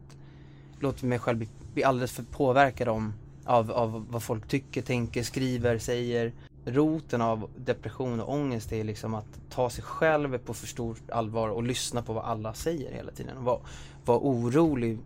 [0.79, 3.13] låtit mig själv bli, bli alldeles för påverkad om,
[3.45, 6.33] av, av vad folk tycker, tänker, skriver, säger.
[6.65, 11.49] Roten av depression och ångest är liksom att ta sig själv på för stort allvar
[11.49, 13.37] och lyssna på vad alla säger hela tiden.
[13.37, 13.59] Och vara,
[14.05, 14.97] vara orolig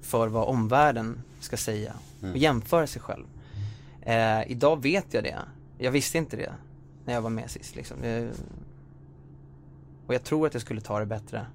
[0.00, 3.24] för vad omvärlden ska säga och jämföra sig själv.
[4.02, 5.38] Eh, idag vet jag det.
[5.78, 6.52] Jag visste inte det
[7.04, 7.96] när jag var med sist liksom.
[10.06, 11.46] Och jag tror att jag skulle ta det bättre.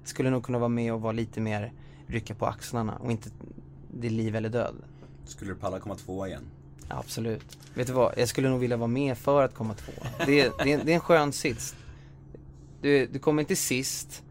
[0.00, 1.72] Jag skulle nog kunna vara med och vara lite mer
[2.06, 3.30] rycka på axlarna och inte
[3.94, 4.74] det är liv eller död.
[5.24, 6.42] Skulle du palla komma tvåa igen?
[6.88, 7.58] Ja, absolut.
[7.74, 8.14] Vet du vad?
[8.18, 9.92] Jag skulle nog vilja vara med för att komma två.
[10.26, 11.74] Det, är- det, är- det är en skön sits.
[12.82, 14.22] Du, du kommer inte sist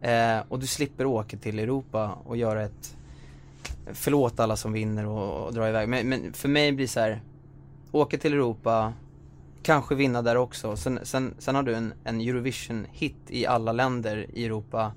[0.00, 2.96] eh, och du slipper åka till Europa och göra ett
[3.92, 5.88] Förlåt alla som vinner och, och dra iväg.
[5.88, 7.20] Men, men för mig blir det så här
[7.92, 8.92] Åka till Europa
[9.62, 10.76] Kanske vinna där också.
[10.76, 14.92] Sen, sen, sen har du en, en Eurovision-hit i alla länder i Europa.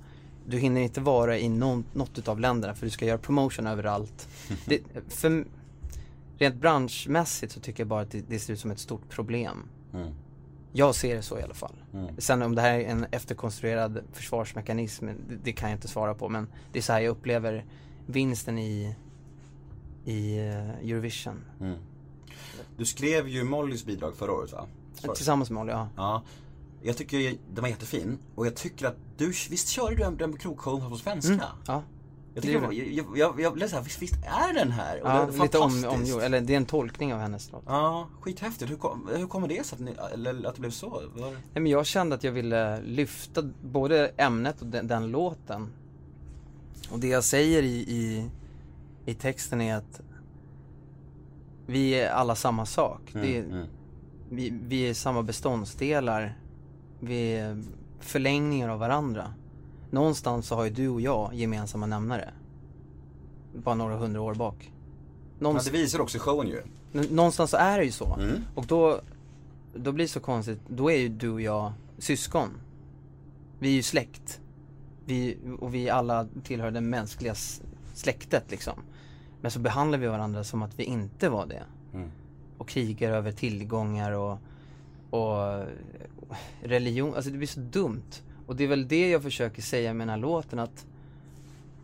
[0.46, 4.28] Du hinner inte vara i någon, något utav länderna för du ska göra promotion överallt.
[4.66, 5.46] Det, för,
[6.38, 9.64] rent branschmässigt så tycker jag bara att det, det ser ut som ett stort problem.
[9.94, 10.14] Mm.
[10.74, 11.76] Jag ser det så i alla fall.
[11.94, 12.16] Mm.
[12.18, 16.30] Sen om det här är en efterkonstruerad försvarsmekanism, det, det kan jag inte svara på.
[16.30, 17.66] Men det är så här jag upplever
[18.06, 18.96] vinsten i,
[20.06, 21.44] i eh, Eurovision.
[21.62, 21.78] Mm.
[22.78, 24.68] Du skrev ju Mollys bidrag förra året va?
[24.94, 25.16] Sorry.
[25.16, 25.90] Tillsammans med Molly, ja.
[25.96, 26.24] Ja.
[26.82, 30.32] Jag tycker den var jättefin och jag tycker att du, visst körde du den, den
[30.32, 31.34] på krogshowen på svenska?
[31.34, 31.84] Mm, ja.
[32.34, 35.02] Jag, tycker, Det är jag, jag, jag, blev såhär, visst, visst är den här?
[35.02, 37.64] Och Ja, det lite om, omgjord, eller det är en tolkning av hennes låt.
[37.66, 38.72] Ja, skithäftigt.
[38.72, 40.90] Hur, kom, hur kommer det sig att, ni, eller att det blev så?
[40.90, 41.32] Var...
[41.32, 45.74] Nej, men jag kände att jag ville lyfta både ämnet och den, den låten.
[46.90, 48.30] Och det jag säger i, i,
[49.06, 50.02] i texten är att
[51.66, 53.02] vi är alla samma sak.
[53.14, 53.68] det är, mm.
[54.30, 56.38] vi, vi är samma beståndsdelar.
[57.00, 57.64] Vi är
[58.00, 59.34] förlängningar av varandra.
[59.90, 62.34] Någonstans så har ju du och jag gemensamma nämnare.
[63.56, 64.56] Bara några hundra år bak.
[64.60, 64.72] Ja,
[65.40, 66.62] Någonstans, det visar också showen ju.
[66.92, 68.14] Någonstans så är det ju så.
[68.14, 68.44] Mm.
[68.56, 69.02] Och då,
[69.74, 72.50] då blir det så konstigt, då är ju du och jag syskon.
[73.60, 74.40] Vi är ju släkt.
[75.06, 77.36] Vi, och vi alla tillhör det mänskliga
[77.94, 78.80] släktet liksom.
[79.46, 81.64] Men så behandlar vi varandra som att vi inte var det.
[81.94, 82.12] Mm.
[82.58, 84.38] Och krigar över tillgångar och,
[85.10, 85.66] och
[86.62, 88.22] religion, alltså det blir så dumt.
[88.46, 90.86] Och det är väl det jag försöker säga med den här låten att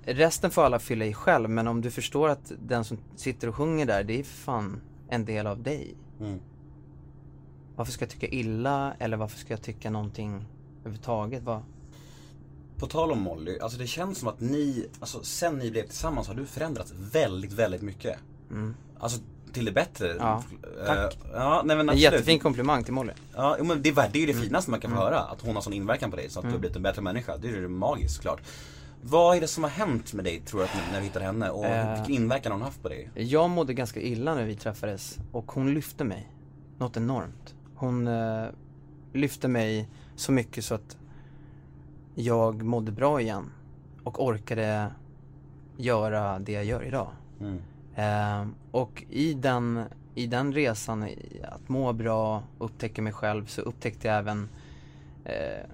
[0.06, 3.56] Resten får alla fylla i själv, men om du förstår att den som sitter och
[3.56, 5.96] sjunger där, det är fan en del av dig.
[6.20, 6.40] Mm.
[7.76, 10.46] Varför ska jag tycka illa, eller varför ska jag tycka någonting
[10.80, 11.44] överhuvudtaget?
[11.44, 11.62] Vad?
[12.82, 16.28] På tal om Molly, alltså det känns som att ni, alltså sen ni blev tillsammans
[16.28, 18.18] har du förändrats väldigt, väldigt mycket.
[18.52, 18.76] Mm.
[19.00, 19.20] Alltså
[19.54, 20.16] till det bättre.
[20.20, 20.44] Ja,
[20.88, 21.14] tack.
[21.14, 22.04] Eh, ja, nej men En absolut.
[22.04, 23.14] jättefin komplimang till Molly.
[23.36, 24.44] Ja, men det, är, det är ju det Mm.
[24.44, 25.20] finaste man kan få höra.
[25.20, 27.38] Att hon har sån inverkan på dig så att du har blivit en bättre människa.
[27.38, 28.42] Det är ju magiskt såklart.
[29.04, 31.50] Vad är det som har hänt med dig tror du att, när du hittade henne?
[31.50, 31.96] Och Eh.
[31.96, 33.10] vilken inverkan har hon haft på dig?
[33.16, 36.32] Jag mådde ganska illa när vi träffades och hon lyfte mig.
[36.78, 37.56] Något enormt.
[37.76, 38.46] Hon eh,
[39.14, 40.98] lyfte mig så mycket så att
[42.16, 43.52] jag mådde bra igen.
[44.04, 44.92] Och orkade
[45.78, 47.08] göra det jag gör idag.
[47.40, 47.60] Mm.
[47.96, 49.84] Eh, och i den,
[50.16, 54.50] i den resan, i att må bra, upptäcka mig själv, så upptäckte jag även
[55.26, 55.66] eh,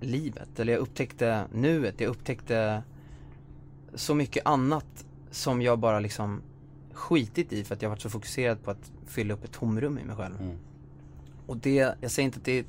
[0.00, 0.60] livet.
[0.60, 2.82] Eller jag upptäckte nuet, jag upptäckte
[3.94, 6.42] så mycket annat som jag bara liksom
[6.92, 10.04] skitit i för att jag varit så fokuserad på att fylla upp ett tomrum i
[10.04, 10.40] mig själv.
[10.40, 10.56] Mm.
[11.46, 12.66] Och det, jag säger inte att det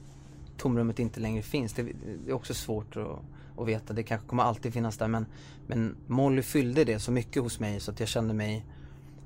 [0.62, 3.20] tomrummet inte längre finns, det, det är också svårt att,
[3.58, 5.26] att veta, det kanske kommer alltid finnas där men,
[5.68, 8.66] men Molly fyllde det så mycket hos mig så att jag kände mig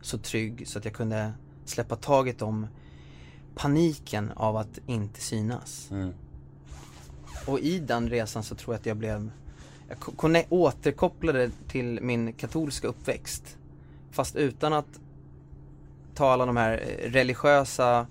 [0.01, 1.33] så trygg så att jag kunde
[1.65, 2.67] släppa taget om
[3.55, 5.91] paniken av att inte synas.
[5.91, 6.13] Mm.
[7.47, 9.31] Och i den resan så tror jag att jag blev
[9.87, 13.57] Jag återkopplade till min katolska uppväxt
[14.15, 14.99] Fast utan att
[16.13, 18.07] ta alla de här eh, religiösa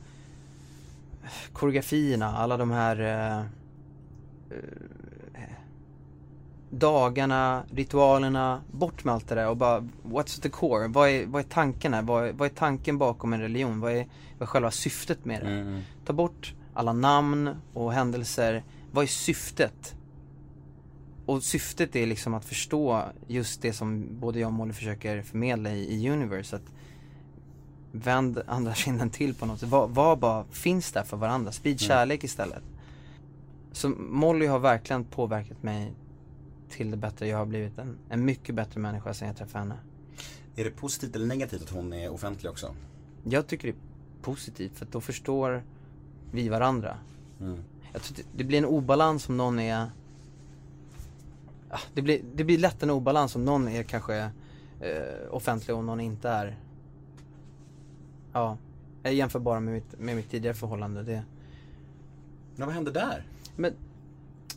[1.52, 3.44] koreografierna, alla de här eh, eh,
[6.70, 10.88] dagarna, ritualerna, bort med allt det där och bara What's the core?
[10.88, 12.02] Vad är, vad är tanken här?
[12.02, 13.80] Vad är, vad är tanken bakom en religion?
[13.80, 14.06] Vad är,
[14.38, 15.50] vad är själva syftet med det?
[15.50, 15.80] Mm.
[16.04, 18.62] Ta bort alla namn och händelser.
[18.92, 19.94] Vad är syftet?
[21.26, 25.70] Och syftet är liksom att förstå just det som både jag och Molly försöker förmedla
[25.70, 26.56] i, i Universe.
[26.56, 26.72] Att
[27.94, 29.68] vänd andra kinden till på något sätt.
[29.68, 31.52] Vad, vad bara finns där för varandra?
[31.52, 32.62] Sprid kärlek istället.
[33.72, 35.92] Så Molly har verkligen påverkat mig
[36.70, 37.28] till det bättre.
[37.28, 39.76] Jag har blivit en, en mycket bättre människa sen jag träffade henne.
[40.56, 42.74] Är det positivt eller negativt att hon är offentlig också?
[43.24, 45.62] Jag tycker det är positivt för då förstår
[46.30, 46.96] vi varandra.
[47.40, 47.64] Mm.
[47.92, 49.90] Jag tror det, det blir en obalans om någon är
[51.74, 54.16] Ah, det blir, det blir lätt en obalans om någon är kanske
[54.80, 56.56] eh, offentlig och någon inte är
[58.34, 58.58] Ja,
[59.02, 61.24] jag jämför bara med mitt, med mitt tidigare förhållande det.
[62.56, 63.26] Men vad hände där?
[63.56, 63.72] Men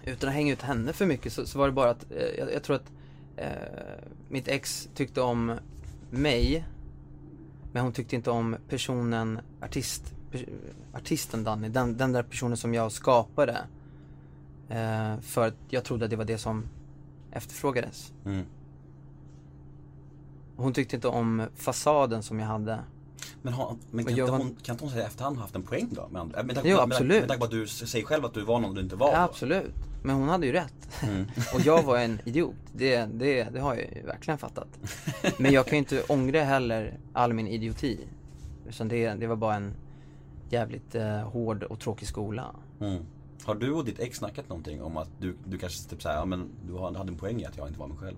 [0.04, 2.54] utan att hänga ut henne för mycket så, så var det bara att eh, jag,
[2.54, 2.92] jag tror att
[3.36, 3.52] eh,
[4.30, 5.60] mitt ex tyckte om
[6.10, 6.66] mig
[7.78, 10.46] men hon tyckte inte om personen, artist, per,
[10.94, 13.58] artisten Danny, den, den där personen som jag skapade.
[14.70, 16.64] Eh, för att jag trodde att det var det som
[17.32, 18.14] efterfrågades.
[18.26, 18.46] Mm.
[20.56, 22.80] Hon tyckte inte om fasaden som jag hade.
[23.48, 26.08] Men, ha, men kan, inte hon, kan inte hon säga efterhand haft en poäng då?
[26.12, 27.20] Med, med, tanke Jo, med, absolut.
[27.20, 29.22] med tanke på att du säger själv att du var någon du inte var Ja,
[29.22, 29.74] absolut.
[30.04, 31.04] Men hon hade ju rätt.
[31.04, 31.26] Mm.
[31.54, 32.56] Och jag var en idiot.
[32.74, 34.68] Det, det, det har jag ju verkligen fattat.
[35.38, 38.00] Men jag kan ju inte ångra heller all min idioti.
[38.68, 39.74] Utan det, det var bara en
[40.50, 42.56] jävligt eh, hård och tråkig skola.
[42.80, 43.04] Mm.
[43.44, 46.26] Har du och ditt ex snackat någonting om att du, du kanske typ såhär, ja
[46.26, 48.18] men du hade en poäng i att jag inte var mig själv?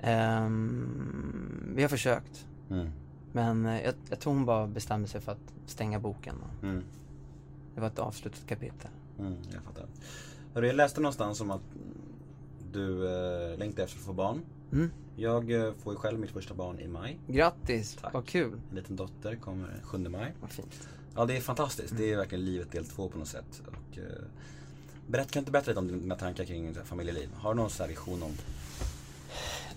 [0.00, 2.46] Ehm, vi har försökt.
[2.70, 2.88] Mm.
[3.32, 6.34] Men eh, jag, jag tror hon bara bestämde sig för att stänga boken.
[6.62, 6.84] Mm.
[7.74, 8.90] Det var ett avslutat kapitel.
[9.18, 9.86] Mm, jag fattar.
[10.54, 11.62] Hörru, jag läste någonstans om att
[12.72, 14.40] du eh, längtar efter att få barn.
[14.72, 14.90] Mm.
[15.16, 17.18] Jag eh, får ju själv mitt första barn i maj.
[17.26, 18.14] Grattis, Tack.
[18.14, 18.60] vad kul.
[18.70, 20.34] En liten dotter kommer 7 maj.
[20.40, 20.88] Vad fint.
[21.14, 21.96] Ja, det är fantastiskt.
[21.96, 23.62] Det är verkligen livet del två på något sätt.
[23.66, 24.04] Och, eh,
[25.06, 27.28] berätta, kan du inte berätta lite om dina tankar kring familjeliv?
[27.34, 28.32] Har du någon sån här vision om?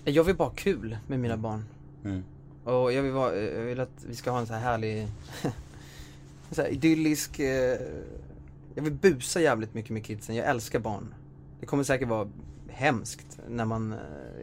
[0.04, 1.64] Jag vill bara ha kul med mina barn.
[2.04, 2.24] Mm.
[2.64, 5.08] Och jag vill, vara, jag vill att vi ska ha en så här härlig,
[6.50, 7.78] så här idyllisk, eh,
[8.74, 10.34] jag vill busa jävligt mycket med kidsen.
[10.36, 11.14] Jag älskar barn.
[11.60, 12.28] Det kommer säkert vara
[12.68, 13.98] hemskt när man eh,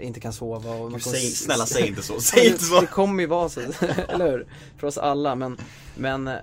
[0.08, 2.64] inte kan sova och man kommer Säg, s- snälla säg inte så, säg inte det,
[2.66, 2.82] så!
[2.82, 3.60] det kommer ju vara så,
[4.10, 4.46] eller hur?
[4.78, 5.58] För oss alla men,
[5.96, 6.34] men eh,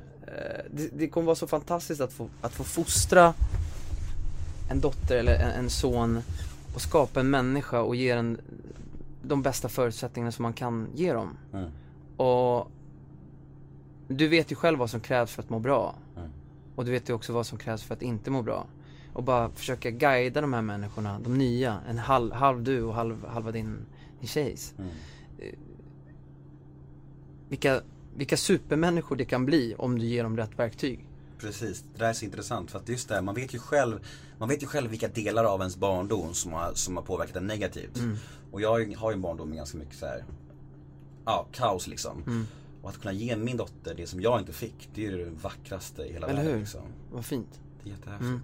[0.70, 3.34] det, det kommer vara så fantastiskt att få, att få fostra
[4.70, 6.22] en dotter eller en, en son
[6.74, 8.40] och skapa en människa och ge den
[9.28, 11.36] de bästa förutsättningarna som man kan ge dem.
[11.52, 11.70] Mm.
[12.16, 12.70] Och
[14.08, 15.94] du vet ju själv vad som krävs för att må bra.
[16.16, 16.28] Mm.
[16.74, 18.66] Och du vet ju också vad som krävs för att inte må bra.
[19.12, 23.26] Och bara försöka guida de här människorna, de nya, en halv, halv du och halv,
[23.26, 23.78] halva din,
[24.20, 24.74] din tjejs.
[24.78, 24.90] Mm.
[25.38, 25.58] Eh,
[27.48, 27.80] Vilka,
[28.16, 31.07] vilka supermänniskor det kan bli om du ger dem rätt verktyg.
[31.38, 34.00] Precis, det där är så intressant för att just det, här, man vet ju själv
[34.38, 37.46] Man vet ju själv vilka delar av ens barndom som har, som har påverkat en
[37.46, 37.96] negativt.
[37.98, 38.16] Mm.
[38.52, 40.24] Och jag har ju- en barndom med ganska mycket så här,
[41.24, 42.22] ja, kaos liksom.
[42.26, 42.46] Mm.
[42.82, 45.30] Och att kunna ge min dotter det som jag inte fick, det är ju det
[45.42, 46.60] vackraste i hela Eller världen hur?
[46.60, 46.82] liksom.
[47.12, 47.60] Vad fint.
[47.82, 48.28] Det är jättehäftigt.
[48.28, 48.42] Mm.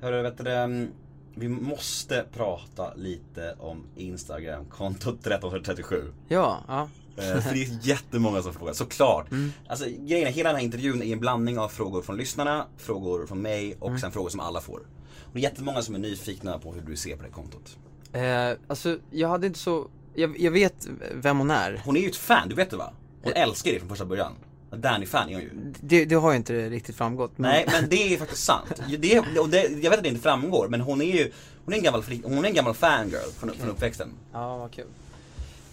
[0.00, 0.90] Hörru, vet du, mm,
[1.34, 6.12] vi måste prata lite om Instagram-kontot 1337.
[6.28, 6.88] Ja, ja.
[7.18, 9.30] Eh, För det är jättemånga som frågar, såklart.
[9.30, 9.52] Mm.
[9.68, 13.26] Alltså grejen är, hela den här intervjun är en blandning av frågor från lyssnarna, frågor
[13.26, 14.00] från mig och Mm.
[14.00, 14.78] sen frågor som alla får.
[15.24, 17.76] Och det är jättemånga som är nyfikna på hur du ser på det kontot.
[18.12, 21.82] Eh, alltså, jag hade inte så, jag, jag vet vem hon är.
[21.84, 22.92] Hon är ju ett fan, du vet det va?
[23.22, 23.42] Hon Eh.
[23.42, 24.32] älskar dig från första början.
[24.70, 25.50] Danny-fan är hon ju.
[25.80, 27.32] Det, det har ju inte riktigt framgått.
[27.38, 27.50] Men...
[27.50, 28.82] Nej men det är faktiskt sant.
[28.98, 31.32] Det, och det, jag vet att det inte framgår men hon är ju,
[31.64, 34.08] hon är en gammal, fri- hon är en gammal fangirl från, från uppväxten.
[34.32, 34.84] Ja, vad kul.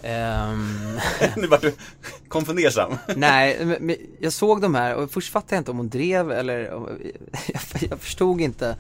[0.05, 0.99] Ehm,
[1.35, 1.73] nu vart du
[2.27, 2.97] konfundersam.
[3.15, 6.57] nej, men, jag såg de här och först fattade jag inte om hon drev eller,
[7.89, 8.77] jag, förstod inte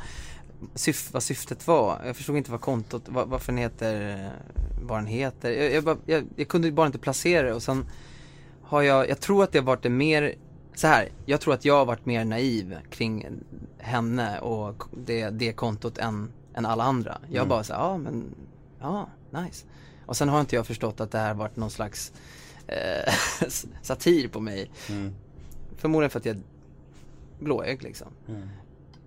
[0.75, 2.01] syf, vad syftet var.
[2.05, 4.29] Jag förstod inte vad kontot, vad, varför den heter,
[4.81, 5.51] vad den heter.
[5.51, 7.85] Jag, jag, bara, jag, jag kunde bara inte placera det och sen
[8.61, 10.35] har jag, jag tror att det har varit en mer,
[10.75, 13.25] så här, jag tror att jag har varit mer naiv kring
[13.77, 17.17] henne och det, det kontot än, än alla andra.
[17.27, 17.49] Jag Mm.
[17.49, 18.35] bara så ja men,
[18.79, 19.65] ja, nice.
[20.05, 22.11] Och sen har inte jag förstått att det här varit någon slags
[22.67, 23.13] eh,
[23.81, 24.71] satir på mig.
[24.89, 25.13] Mm.
[25.77, 26.41] Förmodligen för att jag är
[27.39, 28.07] blåögd liksom.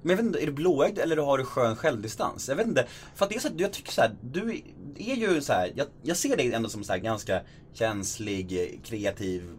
[0.03, 2.49] Men jag vet inte, är du blåögd eller har du skön självdistans?
[2.49, 4.63] Jag vet inte, för att det är så att jag tycker så här, du
[4.97, 7.41] är ju så här, jag, jag ser dig ändå som så här ganska
[7.73, 9.51] känslig, kreativ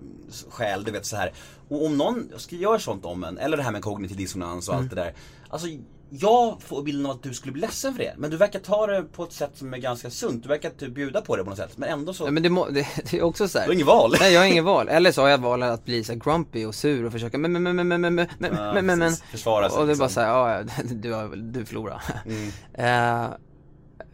[0.50, 1.34] själ, du vet så här.
[1.68, 4.76] Och om någon ska göra sånt om en, eller det här med kognitiv dissonans och
[4.76, 5.14] allt det där.
[5.50, 5.68] Alltså
[6.10, 8.14] jag får bilden av att du skulle bli ledsen för det.
[8.18, 10.44] Men du verkar ta det på ett sätt som är ganska sunt.
[10.44, 11.78] Du verkar typ bjuda på det på något sätt.
[11.78, 13.66] Men ändå så, Ja, men det, må, det, det är också så här.
[13.66, 14.16] du har inget val.
[14.20, 16.76] Nej jag har ingen val, eller så har jag valet att bli så grumpy och
[16.76, 19.12] sur och försöka men men men men men men men men Ja, men men men.
[19.14, 20.10] Försvara sig Och det är bara liksom.
[20.24, 22.48] såhär, ja du, har, du förlorar Mm.
[22.74, 23.30] eh,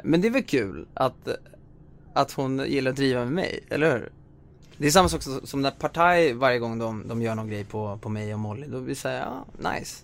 [0.04, 1.28] Men det är väl kul att,
[2.14, 4.12] att hon gillar att driva med mig, eller hur?
[4.78, 7.64] Det är samma sak som- som när Partaj varje gång de, de gör någon grej
[7.66, 10.04] på, på mig och Molly, då blir det såhär, ja, nice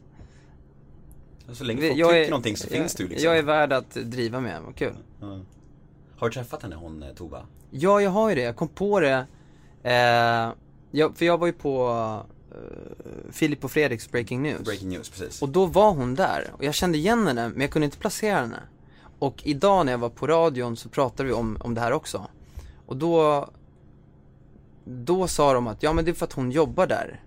[1.53, 3.25] Så länge folk jag tycker är, någonting så jag, finns du liksom.
[3.25, 5.39] Jag är värd att driva med, vad kul Ja.
[6.17, 7.45] Har du träffat henne, hon eh, Tova?
[7.71, 8.41] Ja, jag har ju det.
[8.41, 9.25] Jag kom på det.
[9.83, 10.53] Eh,
[10.91, 11.89] jag, för jag var ju på
[12.51, 14.61] eh, Filip och Fredriks Breaking News.
[14.61, 15.41] Breaking news, precis.
[15.41, 16.51] Och då var hon där.
[16.57, 18.59] Och jag kände igen henne, men jag kunde inte placera henne.
[19.19, 22.27] Och idag när jag var på radion så pratade vi om, om det här också.
[22.85, 23.47] Och då,
[24.85, 27.23] då sa de att, ja men det är för att hon jobbar där.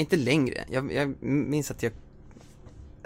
[0.00, 0.64] Inte längre.
[0.68, 1.92] Jag, jag minns att jag,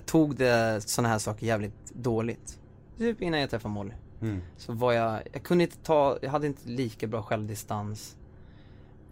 [0.07, 2.59] jag tog det, såna här saker jävligt dåligt.
[2.99, 3.93] Typ innan jag träffade Molly.
[4.23, 4.43] Mm.
[4.57, 8.17] Så var jag, jag kunde inte ta, jag hade inte lika bra självdistans.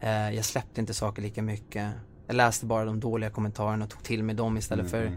[0.00, 1.90] Eh, jag släppte inte saker lika mycket.
[2.26, 5.12] Jag läste bara de dåliga kommentarerna och tog till mig dem istället för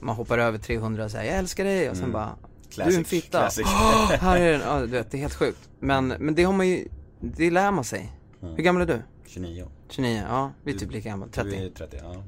[0.00, 2.36] man hoppar över 300 och säger jag älskar dig och sen bara
[2.76, 3.38] Du är en Classic, fitta.
[3.38, 3.66] classic.
[4.20, 4.60] Här är den.
[4.60, 5.68] Ja, du vet, det är helt sjukt.
[5.80, 6.88] Men, men det har man ju,
[7.20, 8.12] det lär man sig.
[8.40, 9.02] Hur gammal är du?
[9.26, 9.68] 29.
[9.88, 10.22] 29?
[10.28, 11.26] Ja, vi är typ lika gamla.
[11.26, 11.50] 30.
[11.50, 12.22] Du är 30, ja.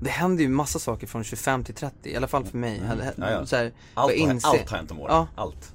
[0.00, 2.78] Det händer ju massa saker från 25 till 30, i alla fall för mig.
[2.78, 2.98] Mm.
[3.18, 5.14] Ja, här, Allt, inser- allt har hänt om åren.
[5.14, 5.42] Ja.
[5.42, 5.74] Allt.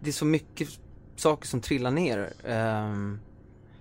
[0.00, 0.68] det är så mycket
[1.16, 2.32] saker som trillar ner.
[2.46, 3.18] ehm,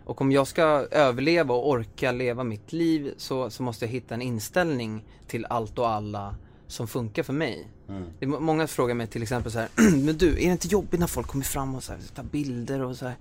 [0.05, 4.13] och om jag ska överleva och orka leva mitt liv så, så måste jag hitta
[4.13, 6.35] en inställning till allt och alla
[6.67, 7.67] som funkar för mig.
[7.89, 8.03] Mm.
[8.19, 9.69] Det är må- många frågar mig till exempel så här,
[10.05, 12.81] men du, är det inte jobbigt när folk kommer fram och så här, tar bilder
[12.81, 13.15] och så här?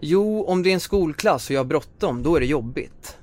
[0.00, 3.17] Jo, om det är en skolklass och jag har bråttom, då är det jobbigt.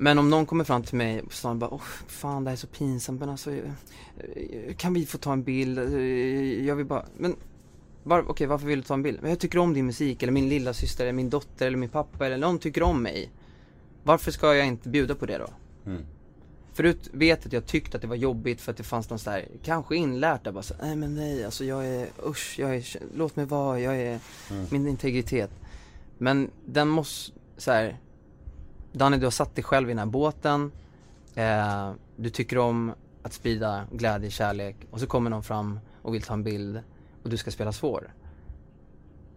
[0.00, 2.58] Men om någon kommer fram till mig och säger bara, åh fan det här är
[2.58, 5.78] så pinsamt men alltså, eh, kan vi få ta en bild?
[5.78, 7.36] Eh, Jag vill bara, men
[8.02, 9.18] var, okej varför vill du ta en bild?
[9.20, 11.88] Men jag tycker om din musik, eller min lilla syster eller min dotter eller min
[11.88, 13.30] pappa eller någon tycker om mig.
[14.02, 15.48] Varför ska jag inte bjuda på det då?
[15.90, 16.02] Mm.
[16.72, 19.30] Förut vet att jag tyckte att det var jobbigt för att det fanns någon så
[19.30, 22.84] här, kanske inlärt där bara så, nej men nej alltså jag är, usch, jag är,
[23.14, 24.18] låt mig vara, jag är,
[24.70, 25.50] min integritet.
[26.18, 27.96] Men den måste, så här,
[28.98, 30.72] Danny du har satt dig själv i den här båten,
[31.34, 32.92] eh, du tycker om
[33.22, 36.82] att sprida glädje, kärlek och så kommer någon fram och vill ta en bild
[37.22, 38.12] och du ska spela svår.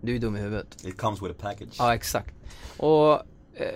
[0.02, 0.86] Du är dum i huvudet.
[0.86, 1.76] It comes with a package.
[1.78, 2.36] Ja, exakt.
[2.78, 3.14] Och
[3.54, 3.68] eh,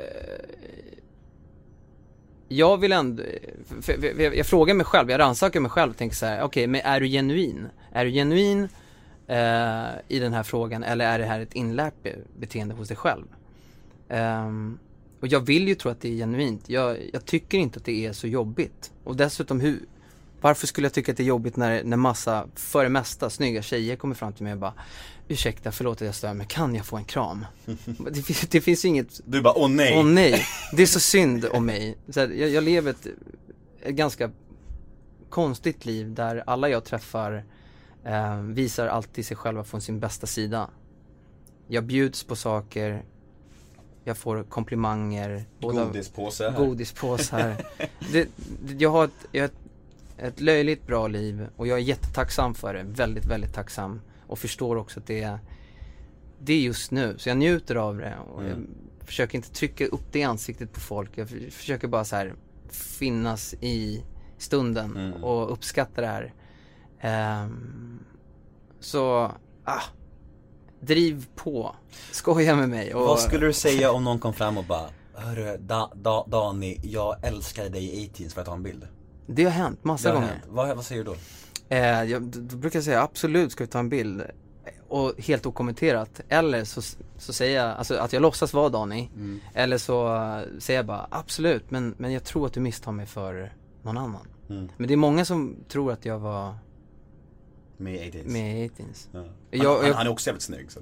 [2.48, 3.24] jag vill ändå,
[3.66, 6.42] för, för, för, jag, frågar mig själv, jag rannsakar mig själv och tänker så här:
[6.42, 7.68] okej men är du genuin?
[7.92, 8.70] Är du genuin
[9.28, 12.98] eh, i den här frågan eller är det här ett inlärt be- beteende hos dig
[12.98, 13.26] själv?
[14.10, 14.80] Ehm,
[15.26, 16.69] och jag vill ju tro att det är genuint.
[16.69, 18.91] Jag, jag tycker inte att det är så jobbigt.
[19.03, 19.80] Och dessutom hur,
[20.41, 23.61] varför skulle jag tycka att det är jobbigt när, när massa, för det mesta, snygga
[23.61, 24.73] tjejer kommer fram till mig och bara
[25.28, 27.45] Ursäkta, förlåt att jag stör men kan jag få en kram?
[28.11, 29.97] det, finns- det finns inget Du bara, åh nej!
[29.97, 30.41] Åh nej,
[30.76, 31.97] det är så synd om mig.
[32.09, 33.07] Så här, jag, jag lever ett,
[33.82, 34.32] ett ganska
[35.30, 37.45] konstigt liv där alla jag träffar
[38.05, 40.69] eh, visar alltid sig själva från sin bästa sida.
[41.67, 43.03] Jag bjuds på saker,
[44.08, 45.45] jag får komplimanger.
[46.51, 47.56] Godispåsar.
[48.12, 48.28] det,
[48.66, 49.49] det, jag har, ett, jag
[50.18, 52.84] ett, löjligt bra liv och jag är jättetacksam för det.
[52.84, 54.01] Väldigt, väldigt tacksam.
[54.28, 55.39] Och förstår också att det är,
[56.39, 57.16] det är just nu.
[57.18, 58.16] Så jag njuter av det.
[58.34, 58.66] Och jag
[59.06, 61.10] försöker inte trycka upp det i ansiktet på folk.
[61.16, 62.34] Jag för- försöker bara så här
[62.70, 64.03] finnas i
[64.38, 66.34] stunden och uppskatta det här.
[66.99, 67.99] Ehm,
[68.80, 69.32] så,
[69.64, 69.82] ah.
[70.80, 71.76] Driv på.
[72.11, 72.93] Skoja med mig.
[72.93, 76.80] Och, Vad skulle du säga om någon kom fram och bara Hörru, da, da, Dani,
[76.84, 78.88] jag älskar dig i 18 för att ta en bild?
[79.28, 80.28] Det har hänt massa har gånger.
[80.28, 80.43] hänt.
[80.49, 81.17] Vad, vad säger du då?
[81.69, 84.23] Eh, jag, då brukar jag säga absolut ska vi ta en bild.
[84.88, 86.21] Och helt okommenterat.
[86.30, 86.82] Eller så,
[87.17, 89.09] så säger jag, alltså att jag låtsas vara Dani.
[89.53, 90.07] Eller så
[90.59, 93.53] säger jag bara absolut men, men jag tror att du misstar mig för
[93.84, 94.28] någon annan.
[94.49, 94.69] Mm.
[94.78, 96.55] Men det är många som tror att jag var
[97.78, 99.07] Med 18 med i 18s.
[99.11, 99.19] Ja.
[99.19, 100.80] Han, Jag- han, han är också jävligt snygg så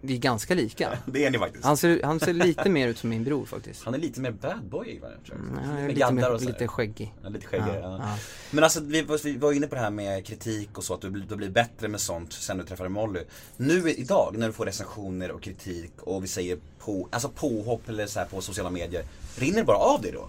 [0.00, 0.98] Vi är ganska lika.
[1.06, 3.84] Det är ni faktiskt Han ser, han ser lite mer ut som min bror faktiskt.
[3.84, 5.64] Han är lite mer bad boy va, tror jag.
[5.64, 6.52] Ja, är med lite, gaddar mer, och så här.
[6.52, 7.14] lite skäggig.
[7.22, 8.18] Ja, lite skäggigare, Ja, ja, ja.
[8.50, 11.00] Men alltså vi, var- vi var inne på det här med kritik och så, att
[11.00, 13.20] du, blir- du blir bättre med sånt sen du träffade Molly.
[13.56, 18.06] Nu idag när du får recensioner och kritik och vi säger på, alltså påhopp eller
[18.06, 19.04] så här på sociala medier,
[19.38, 20.28] rinner det bara av dig då?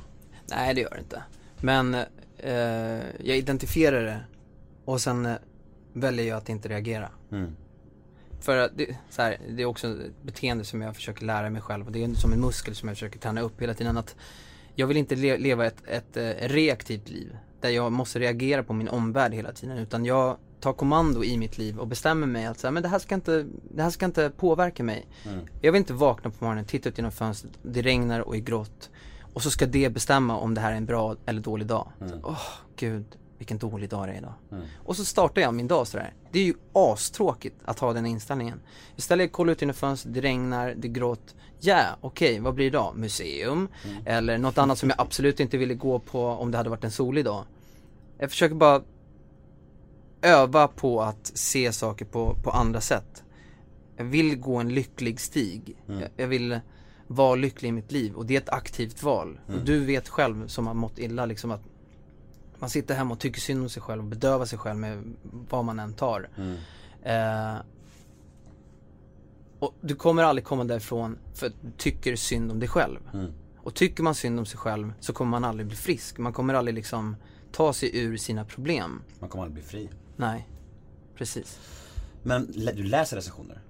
[0.49, 1.23] Nej det gör det inte.
[1.61, 1.93] Men
[2.37, 2.53] eh,
[3.23, 4.19] jag identifierar det
[4.85, 5.35] och sen eh,
[5.99, 7.09] väljer jag att inte reagera.
[7.31, 7.55] Mm.
[8.39, 11.61] För att det, så här, det är också ett beteende som jag försöker lära mig
[11.61, 14.15] själv och det är som en muskel som jag försöker träna upp hela tiden att
[14.75, 18.73] jag vill inte le, leva ett, ett eh, reaktivt liv där jag måste reagera på
[18.73, 22.59] min omvärld hela tiden utan jag tar kommando i mitt liv och bestämmer mig att
[22.59, 23.45] så här, men det här ska inte,
[23.75, 25.05] det här ska inte påverka mig.
[25.61, 28.89] Jag vill inte vakna på morgonen, titta ut genom fönstret, det regnar och är grått
[29.33, 31.91] och så ska det bestämma om det här är en bra eller dålig dag.
[32.23, 32.43] Åh,
[32.75, 33.05] gud,
[33.37, 34.33] vilken dålig dag det är idag.
[34.83, 36.13] Och så startar jag min dag sådär.
[36.31, 38.59] Det är ju astråkigt att ha den inställningen.
[38.95, 41.35] Istället kolla ut genom fönstret, det regnar, det är grått.
[41.59, 42.93] Ja, okej, vad blir det då?
[42.95, 43.67] Museum?
[44.05, 46.91] Eller något annat som jag absolut inte ville gå på om det hade varit en
[46.91, 47.43] solig dag.
[48.17, 48.81] Jag försöker bara
[50.21, 53.23] öva på att se saker på, på andra sätt.
[53.97, 55.77] Jag vill gå en lycklig stig.
[55.85, 56.59] Jag, jag vill
[57.07, 59.39] vara lycklig i mitt liv och det är ett aktivt val.
[59.47, 61.61] Och du vet själv som har mått illa liksom att
[62.59, 65.15] man sitter hemma och tycker synd om sig själv och bedövar sig själv med
[65.49, 66.29] vad man än tar.
[67.03, 67.55] Eh,
[69.59, 72.99] och du kommer aldrig komma därifrån för att du tycker synd om dig själv.
[73.57, 76.17] Och tycker man synd om sig själv så kommer man aldrig bli frisk.
[76.17, 77.15] Man kommer aldrig liksom
[77.51, 79.01] ta sig ur sina problem.
[79.19, 79.89] Man kommer aldrig bli fri.
[80.15, 80.47] Nej,
[81.15, 81.59] precis.
[82.23, 83.61] Men du läser recensioner?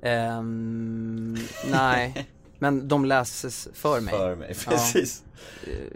[0.00, 1.36] Ehm,
[1.70, 2.28] nej,
[2.58, 4.14] men de läses för mig.
[4.14, 5.22] För mig, precis.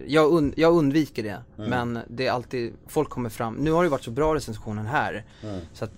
[0.06, 3.88] jag, und- jag undviker det, men det är alltid, folk kommer fram, nu har det
[3.90, 5.24] varit så bra recensionen här,
[5.74, 5.90] så att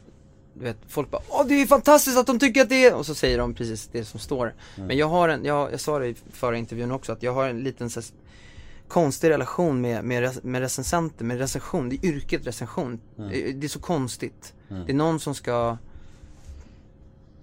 [0.55, 3.07] du vet, folk bara Åh det är fantastiskt att de tycker att det är, och
[3.07, 4.55] så säger de precis det som står.
[4.77, 7.49] Men jag har en, jag, jag sa det i förra intervjun också, att jag har
[7.49, 8.09] en liten så här,
[8.89, 13.01] konstig relation med, med, rec- med recensenter, med recension, det är yrket recension.
[13.17, 14.55] Det, det är så konstigt.
[14.69, 15.77] Det är någon som ska,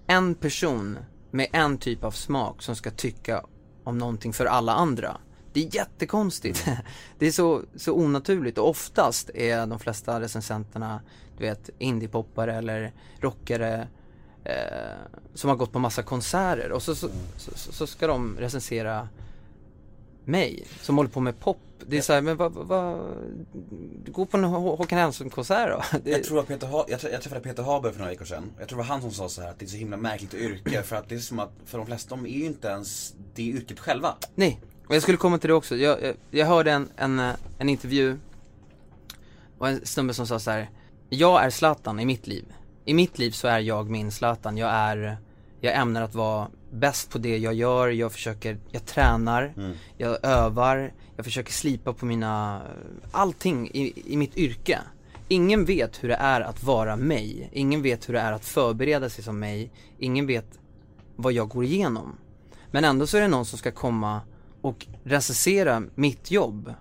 [0.06, 0.98] en person
[1.30, 3.44] med en typ av smak som ska tycka
[3.84, 5.16] om någonting för alla andra.
[5.52, 6.66] Det är jättekonstigt.
[7.18, 11.00] Det är så, så onaturligt och oftast är de flesta recensenterna,
[11.38, 13.88] du vet, indiepoppare eller rockare
[14.44, 14.54] eh,
[15.34, 19.08] som har gått på massa konserter och så, så, så, så ska de recensera
[20.24, 21.58] mig som håller på med pop.
[21.86, 22.98] Det är så här, men vad, vad,
[24.06, 25.98] gå på en Hå- Håkan Hellström-konsert då.
[26.04, 28.50] Det, Jag tror att Peter ha- jag, jag träffade Peter Haber för några veckor sedan.
[28.58, 30.34] Jag tror det var han som sa så här att det är så himla märkligt
[30.34, 33.14] yrke för att det är som att för de flesta, de är ju inte ens
[33.34, 34.14] det yrket själva.
[34.34, 35.76] Nej, och jag skulle komma till det också.
[35.76, 38.18] Jag, jag, jag hörde en, en, eh, en intervju
[39.58, 40.70] och en snubbe som sa så här.
[41.08, 42.44] Jag är Zlatan i mitt liv.
[42.84, 44.56] I mitt liv så är jag min Zlatan.
[44.56, 45.18] Jag är,
[45.60, 47.88] jag ämnar att vara bäst på det jag gör.
[47.88, 49.52] Jag försöker, jag tränar,
[49.96, 52.62] jag övar, jag försöker slipa på mina,
[53.12, 54.78] allting i, i mitt yrke.
[55.28, 57.50] Ingen vet hur det är att vara mig.
[57.52, 59.70] Ingen vet hur det är att förbereda sig som mig.
[59.98, 60.58] Ingen vet
[61.16, 62.16] vad jag går igenom.
[62.70, 64.20] Men ändå så är det någon som ska komma
[64.60, 66.74] och recensera mitt jobb.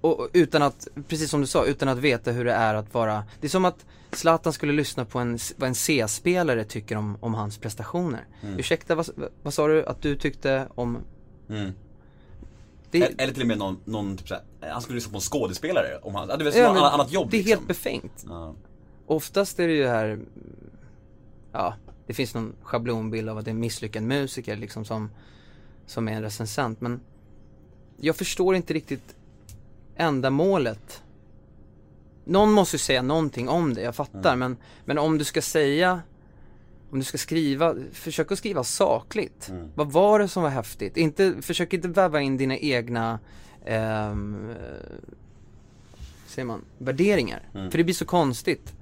[0.00, 2.94] Och, och utan att, precis som du sa, utan att veta hur det är att
[2.94, 7.16] vara, det är som att Zlatan skulle lyssna på en, vad en C-spelare tycker om,
[7.20, 8.26] om hans prestationer.
[8.58, 9.08] Ursäkta, vad,
[9.42, 10.98] vad sa du att du tyckte om?
[11.48, 11.72] Mm.
[12.90, 15.98] Det, Eller, till och med någon, någon typ såhär, han skulle lyssna på en skådespelare
[16.02, 17.58] om han, det är väl Ja, ett annat jobb Det är liksom.
[17.58, 18.24] helt befängt.
[18.28, 18.54] Ja.
[19.06, 20.18] Oftast är det ju här,
[21.52, 21.74] ja,
[22.06, 25.10] det finns någon schablonbild av att det är en misslyckad musiker liksom som,
[25.86, 26.80] som är en recensent.
[26.80, 27.00] Men
[27.96, 29.14] jag förstår inte riktigt
[29.96, 31.02] ändamålet.
[32.24, 34.36] Någon måste ju säga någonting om det, jag fattar.
[34.36, 36.02] Men, men om du ska säga,
[36.90, 39.52] om du ska skriva, försök att skriva sakligt.
[39.74, 40.96] Vad var det som var häftigt?
[40.96, 43.18] Inte, försök inte väva in dina egna
[43.64, 44.56] ehm, eh,
[46.26, 47.48] säger man, värderingar.
[47.52, 48.74] För det blir så konstigt.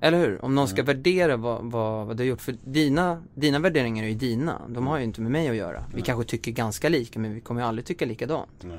[0.00, 0.44] Eller hur?
[0.44, 2.40] Om någon ska värdera vad, vad, vad du har gjort.
[2.40, 4.62] För dina, dina värderingar är ju dina.
[4.68, 5.84] De har ju inte med mig att göra.
[5.94, 8.50] Vi kanske tycker ganska lika men vi kommer ju aldrig tycka likadant.
[8.62, 8.78] Nej.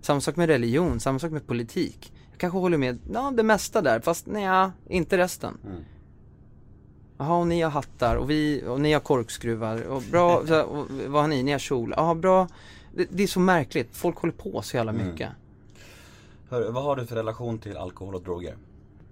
[0.00, 2.12] Samma sak med religion, samma sak med politik.
[2.38, 5.58] Jag kanske håller med, ja det mesta där, fast nej, inte resten.
[7.18, 11.22] Jaha, och ni har hattar och vi, och ni har korkskruvar och bra, och, vad
[11.22, 11.42] har ni?
[11.42, 12.48] Ni har kjol, ja bra.
[12.94, 15.30] Det, det är så märkligt, folk håller på så jävla mycket.
[16.50, 18.56] Hör, vad har du för relation till alkohol och droger?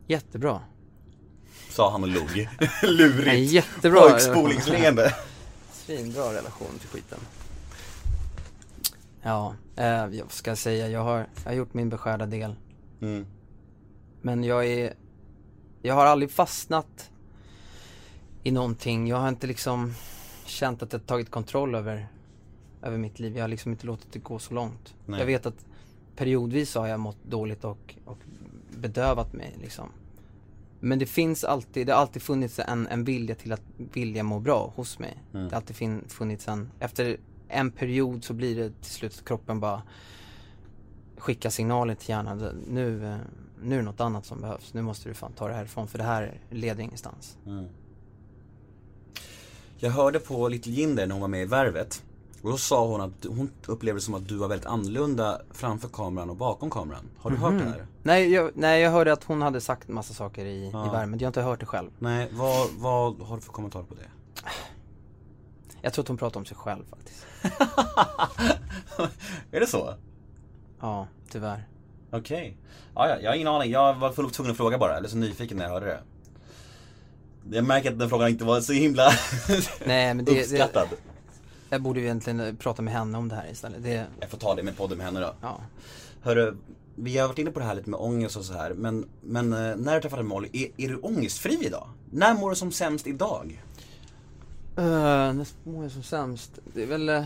[0.07, 0.61] Jättebra.
[1.71, 2.27] Sa han och log.
[2.61, 3.53] Nej, Lurigt.
[3.53, 4.01] jättebra.
[4.01, 5.15] Pojkspolingsleende.
[5.73, 7.19] Svinbra relation till skiten.
[9.23, 12.55] Ja, eh, vad ska jag säga, jag har, jag har gjort min beskärda del.
[13.01, 13.27] Mm.
[14.23, 14.95] Men jag är,
[15.83, 17.11] jag har aldrig fastnat
[18.43, 19.09] i någonting.
[19.09, 19.95] Jag har inte liksom
[20.45, 22.09] känt att jag tagit kontroll över,
[22.83, 23.37] över mitt liv.
[23.37, 24.95] Jag har liksom inte låtit det gå så långt.
[25.07, 25.21] Nej.
[25.21, 25.67] Jag vet att
[26.17, 28.19] periodvis har jag mått dåligt och, och
[28.71, 29.89] bedövat mig liksom.
[30.81, 34.41] Men det finns alltid, det har alltid funnits en, en vilja till att vilja må
[34.41, 35.23] bra hos mig.
[35.33, 37.17] Det har alltid fin, funnits en, efter
[37.49, 39.83] en period så blir det till slut att kroppen bara
[41.27, 42.63] skickar signaler till hjärnan.
[42.69, 43.17] Nu, eh,
[43.63, 44.75] nu är det något annat som behövs.
[44.75, 47.37] Nu måste du fan ta det härifrån för det här leder ingenstans.
[49.79, 52.03] Jag hörde på Little Jinder när hon var med i Värvet.
[52.43, 55.89] Och då sa hon att hon upplevde det som att du var väldigt annorlunda framför
[55.89, 57.05] kameran och bakom kameran.
[57.19, 57.87] Har du hört det här?
[58.03, 60.87] Nej jag, nej, jag hörde att hon hade sagt massa saker i, Ja.
[60.87, 61.19] i värmen.
[61.19, 61.91] Jag har inte hört det själv.
[61.99, 64.09] Nej, vad, vad har du för kommentar på det?
[65.83, 67.27] Jag tror att hon pratar om sig själv faktiskt.
[69.51, 69.95] Är det så?
[70.81, 71.65] Ja, tyvärr.
[72.11, 72.57] Okej.
[72.95, 73.71] Ja, jag har ingen aning.
[73.71, 74.97] Jag var full- tvungen att fråga bara.
[74.97, 76.01] Eller så nyfiken när jag hörde det.
[77.57, 79.11] Jag märker att den frågan inte var så himla
[79.87, 80.89] Nej men det, det, uppskattad.
[81.71, 83.83] jag borde ju egentligen prata med henne om det här istället.
[83.83, 85.35] Det, Jag får ta det med podden med henne då.
[85.43, 85.61] ja.
[86.23, 86.57] Hörru,
[86.95, 88.75] vi har varit inne på det här lite med ångest och så här.
[88.75, 91.89] Men, men eh, när du träffade Molly, är, är du ångestfri idag?
[92.11, 93.63] När mår du som sämst idag?
[94.79, 96.59] Uh, när mår jag som sämst?
[96.75, 97.25] Det är väl uh,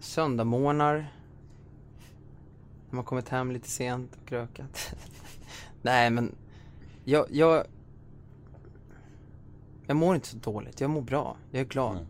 [0.00, 1.12] söndagmorgnar.
[2.92, 4.94] När man kommit hem lite sent och krökat.
[5.82, 6.34] Nej men,
[7.04, 7.64] jag, jag,
[9.86, 10.80] jag mår inte så dåligt.
[10.80, 11.36] Jag mår bra.
[11.50, 11.96] Jag är glad.
[11.96, 12.06] Mm.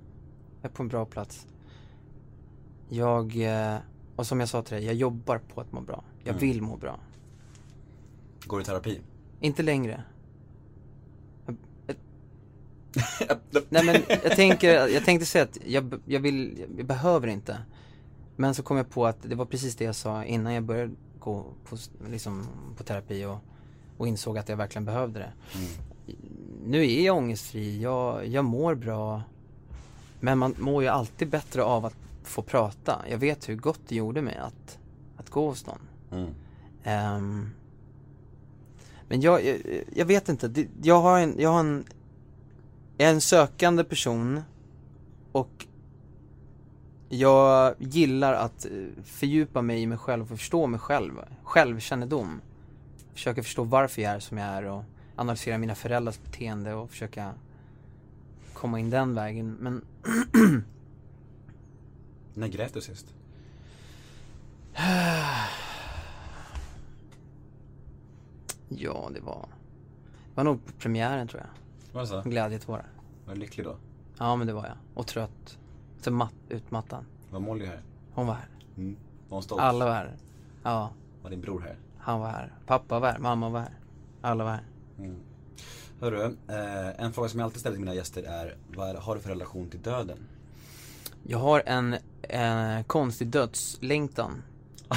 [0.62, 1.47] Jag är på en bra plats.
[2.89, 3.78] Jag, eh,
[4.16, 6.05] och som jag sa till dig, jag jobbar på att må bra.
[6.18, 6.41] Jag Mm.
[6.41, 7.01] vill må bra.
[8.47, 9.01] Går du i terapi?
[9.41, 10.05] Inte längre.
[13.68, 17.59] Nej men jag tänker, jag tänkte säga att jag, jag vill, jag behöver inte.
[18.37, 20.93] Men så kom jag på att det var precis det jag sa innan jag började
[21.18, 21.76] gå på,
[22.11, 23.39] liksom, på terapi och,
[23.97, 25.33] och insåg att jag verkligen behövde det.
[26.64, 29.22] Nu är jag ångestfri, jag, jag mår bra.
[30.20, 33.05] Men man mår ju alltid bättre av att få prata.
[33.11, 34.78] Jag vet hur gott det gjorde mig att,
[35.16, 35.89] att gå hos någon.
[36.11, 36.30] Mm.
[36.85, 37.51] Ehm,
[39.09, 39.59] men jag, jag,
[39.95, 41.85] jag vet inte, jag har en, jag har en,
[42.97, 44.41] jag är en sökande person
[45.33, 45.66] och
[47.15, 48.71] jag gillar att eh,
[49.05, 52.41] fördjupa mig i mig själv och förstå mig själv, självkännedom.
[53.15, 54.85] Försöka förstå varför jag är som jag är och
[55.17, 57.33] analysera mina föräldrars beteende och försöka
[58.53, 59.57] komma in den vägen.
[59.61, 59.85] Men
[62.35, 63.15] När grät du sist?
[68.69, 69.49] ja, det var,
[70.29, 71.51] det var nog på premiären tror jag.
[71.95, 72.23] Var det så?
[72.31, 72.87] Glädjetårar.
[73.27, 73.77] Var du lycklig då?
[74.19, 74.77] Ja men det var jag.
[74.95, 75.59] Och trött.
[76.05, 77.05] Så matt, utmattad.
[77.30, 77.82] Var Molly här?
[78.14, 78.48] Hon var här.
[78.76, 78.96] Mm.
[79.28, 79.62] Var hon stolt?
[79.62, 80.16] Alla var här.
[80.62, 80.90] Ja,
[81.22, 81.76] Var din bror här?
[81.98, 82.53] han var här.
[82.66, 83.78] Pappa var här, mamma var här.
[84.20, 84.64] Alla var här.
[86.00, 89.20] Hörru, eh, en fråga som jag alltid ställer till mina gäster är, vad har du
[89.20, 90.18] för relation till döden?
[91.22, 94.42] Jag har en, en konstig dödslängtan.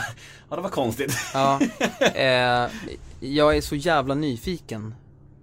[0.49, 1.13] Ja det var konstigt.
[1.33, 1.59] Ja,
[2.15, 2.69] eh,
[3.19, 4.95] jag är så jävla nyfiken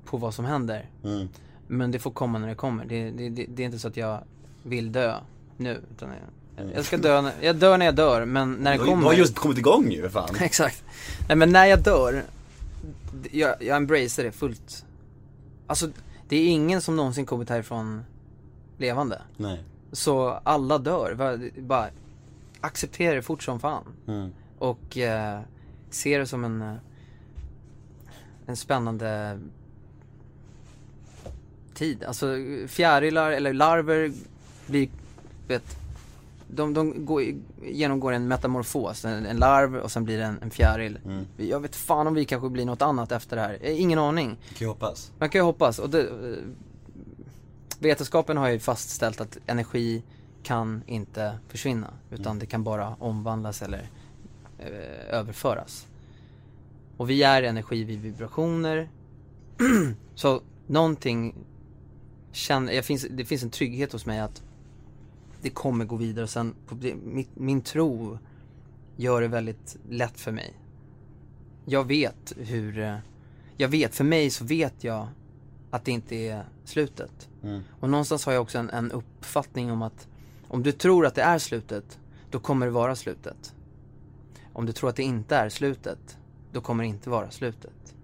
[0.05, 0.91] på vad som händer.
[1.05, 1.29] Mm.
[1.67, 2.85] Men det får komma när det kommer.
[2.85, 4.25] Det, det, det, det är inte så att jag
[4.63, 5.17] vill dö
[5.63, 5.81] nu.
[5.91, 6.09] Utan
[6.57, 8.97] jag, jag ska dö, när, jag dör när jag dör, men när det kommer.
[8.97, 10.37] Du har just kommit igång ju fan.
[10.41, 10.85] Exakt.
[11.29, 12.23] Nej men när jag dör,
[13.31, 14.85] jag, jag embracear det fullt.
[15.67, 15.91] Alltså,
[16.29, 18.05] det är ingen som någonsin kommit härifrån
[18.79, 19.23] levande.
[19.37, 19.65] Nej.
[19.93, 21.89] Så alla dör, bara, bara
[22.61, 23.85] acceptera det fort som fan.
[24.07, 24.31] Mm.
[24.59, 25.41] Och eh,
[25.91, 26.75] se det som en, eh,
[28.47, 29.39] en spännande
[31.75, 32.05] tid.
[32.05, 32.27] Alltså
[32.69, 34.13] fjärilar eller larver
[34.67, 34.89] blir,
[35.53, 35.77] vet,
[36.49, 37.23] de, de går,
[37.63, 40.99] genomgår en metamorfos, en, en larv och sen blir det en, en fjäril.
[41.05, 41.27] Mm.
[41.37, 44.29] Jag vet fan om vi kanske blir något annat efter det här, Eh, ingen aning.
[44.29, 45.13] Kan ju hoppas.
[45.19, 46.37] Man kan ju hoppas och det, eh,
[47.79, 50.03] vetenskapen har ju fastställt att energi
[50.43, 53.89] kan inte försvinna utan det kan bara omvandlas eller
[54.59, 55.87] eh, överföras.
[56.97, 58.89] Och vi är energi vid vibrationer.
[60.15, 61.35] Så någonting
[62.33, 64.43] känner, jag finns, det finns en trygghet hos mig att
[65.43, 66.55] det kommer gå vidare och sen,
[67.05, 68.19] mitt, min tro
[68.97, 70.55] gör det väldigt lätt för mig.
[71.65, 72.97] Jag vet hur, eh,
[73.57, 75.09] jag vet, för mig så vet jag
[75.71, 77.29] att det inte är slutet.
[77.43, 77.63] Mm.
[77.81, 80.09] Och någonstans har jag också en, en uppfattning om att
[80.49, 81.99] om du tror att det är slutet,
[82.31, 83.55] då kommer det vara slutet.
[84.53, 86.19] Om du tror att det inte är slutet,
[86.53, 87.95] då kommer det inte vara slutet.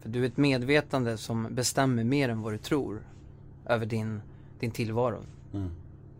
[0.00, 3.02] För du är ett medvetande som bestämmer mer än vad du tror
[3.66, 4.22] över din,
[4.60, 5.24] din tillvaro.
[5.52, 5.70] Mm.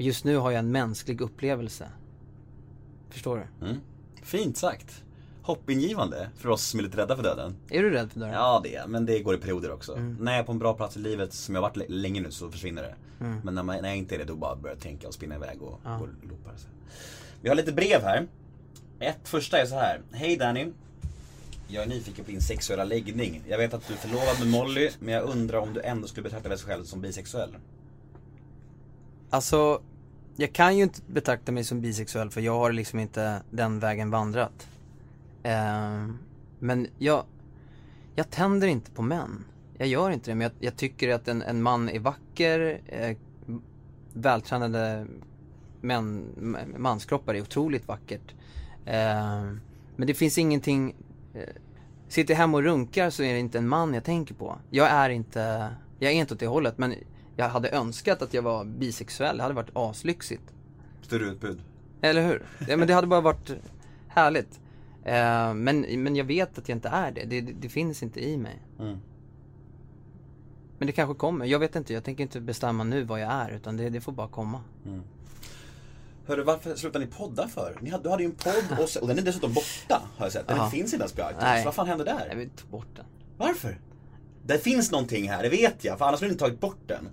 [0.01, 1.89] Just nu har jag en mänsklig upplevelse.
[3.11, 3.67] Förstår du?
[3.67, 3.81] Mm.
[4.23, 5.05] Fint sagt.
[5.43, 7.57] Hoppingivande för oss som är lite rädda för döden.
[7.71, 8.33] Är du rädd för dörren?
[8.35, 9.93] Ja det är men det går i perioder också.
[9.97, 10.17] Mm.
[10.21, 12.31] När jag är på en bra plats i livet, som jag har varit länge nu,
[12.31, 12.95] så försvinner det.
[13.25, 13.41] Mm.
[13.45, 15.35] Men när, man, när jag inte är det, då bara börjar jag tänka och spinna
[15.35, 15.99] iväg och Ja.
[15.99, 16.53] och loopar.
[16.57, 16.69] Så.
[17.43, 18.27] Vi har lite brev här.
[18.99, 20.01] Ett första är så här.
[20.13, 20.67] Hej Danny.
[21.69, 23.43] Jag är nyfiken på din sexuella läggning.
[23.49, 26.25] Jag vet att du är förlovad med Molly, men jag undrar om du ändå skulle
[26.25, 27.51] betrakta dig själv som bisexuell.
[29.31, 29.83] Alltså,
[30.37, 34.11] jag kan ju inte betrakta mig som bisexuell för jag har liksom inte den vägen
[34.11, 34.69] vandrat.
[35.43, 36.07] Eh,
[36.59, 37.25] men jag,
[38.15, 39.45] jag tänder inte på män.
[39.79, 43.17] Jag gör inte det, men jag, jag tycker att en, en man är vacker, eh,
[44.13, 45.07] vältränade
[45.81, 46.25] män,
[46.77, 48.35] manskroppar är otroligt vackert.
[48.85, 49.43] Eh,
[49.97, 50.95] men det finns ingenting,
[51.35, 51.43] eh,
[52.09, 54.59] sitter hemma och runkar så är det inte en man jag tänker på.
[54.71, 55.69] Jag är inte,
[55.99, 56.95] jag är inte åt det hållet, men
[57.37, 60.55] jag hade önskat att jag var bisexuell, det hade varit aslyxigt.
[61.03, 61.61] Större utbud.
[62.01, 62.47] Eller hur?
[62.69, 63.51] Ja, men det hade bara varit
[64.09, 64.61] härligt.
[65.05, 67.25] Eh, men, men jag vet att jag inte är det.
[67.25, 68.63] Det, det, finns inte i mig.
[68.79, 68.99] Mm.
[70.79, 71.47] Men det kanske kommer.
[71.47, 74.13] Jag vet inte, jag tänker inte bestämma nu vad jag är, utan det, det får
[74.13, 74.61] bara komma.
[76.27, 77.79] Hörru, varför slutar ni podda för?
[77.81, 80.33] Ni hade, du hade ju en podd och, och den är dessutom borta har jag
[80.33, 80.49] sett.
[80.49, 81.41] Den finns inte ens på iTunes.
[81.41, 81.65] Nej.
[81.65, 82.27] Vad fan hände där?
[82.29, 83.05] Jag vill ta bort den.
[83.37, 83.79] Varför?
[84.55, 87.09] Det finns någonting här, det vet jag, för annars skulle du inte tagit bort den.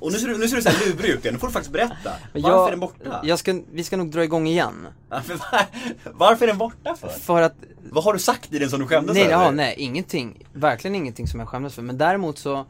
[0.00, 1.72] Och nu ser du, nu ser du såhär lurig ut igen, nu får du faktiskt
[1.72, 2.10] berätta.
[2.34, 3.20] Varför jag- är den borta?
[3.24, 4.86] Jag ska, vi ska nog dra igång igen.
[6.12, 7.08] Varför, är den borta för?
[7.08, 7.54] För att
[7.90, 9.44] Vad har du sagt i den som du skämdes Nej, över?
[9.44, 10.44] ja, nej, ingenting.
[10.52, 11.82] Verkligen ingenting som jag skämdes för.
[11.82, 12.64] Men däremot så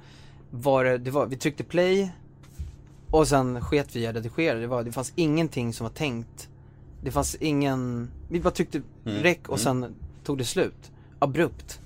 [0.51, 2.11] var det, det var, vi tryckte play
[3.11, 4.59] och sen sket vi i att redigera.
[4.59, 6.49] Det, var, det fanns ingenting som var tänkt.
[7.03, 9.23] Det fanns ingen, vi bara tryckte Mm.
[9.23, 9.95] räck och sen
[10.25, 10.91] tog det slut.
[11.19, 11.81] Abrupt.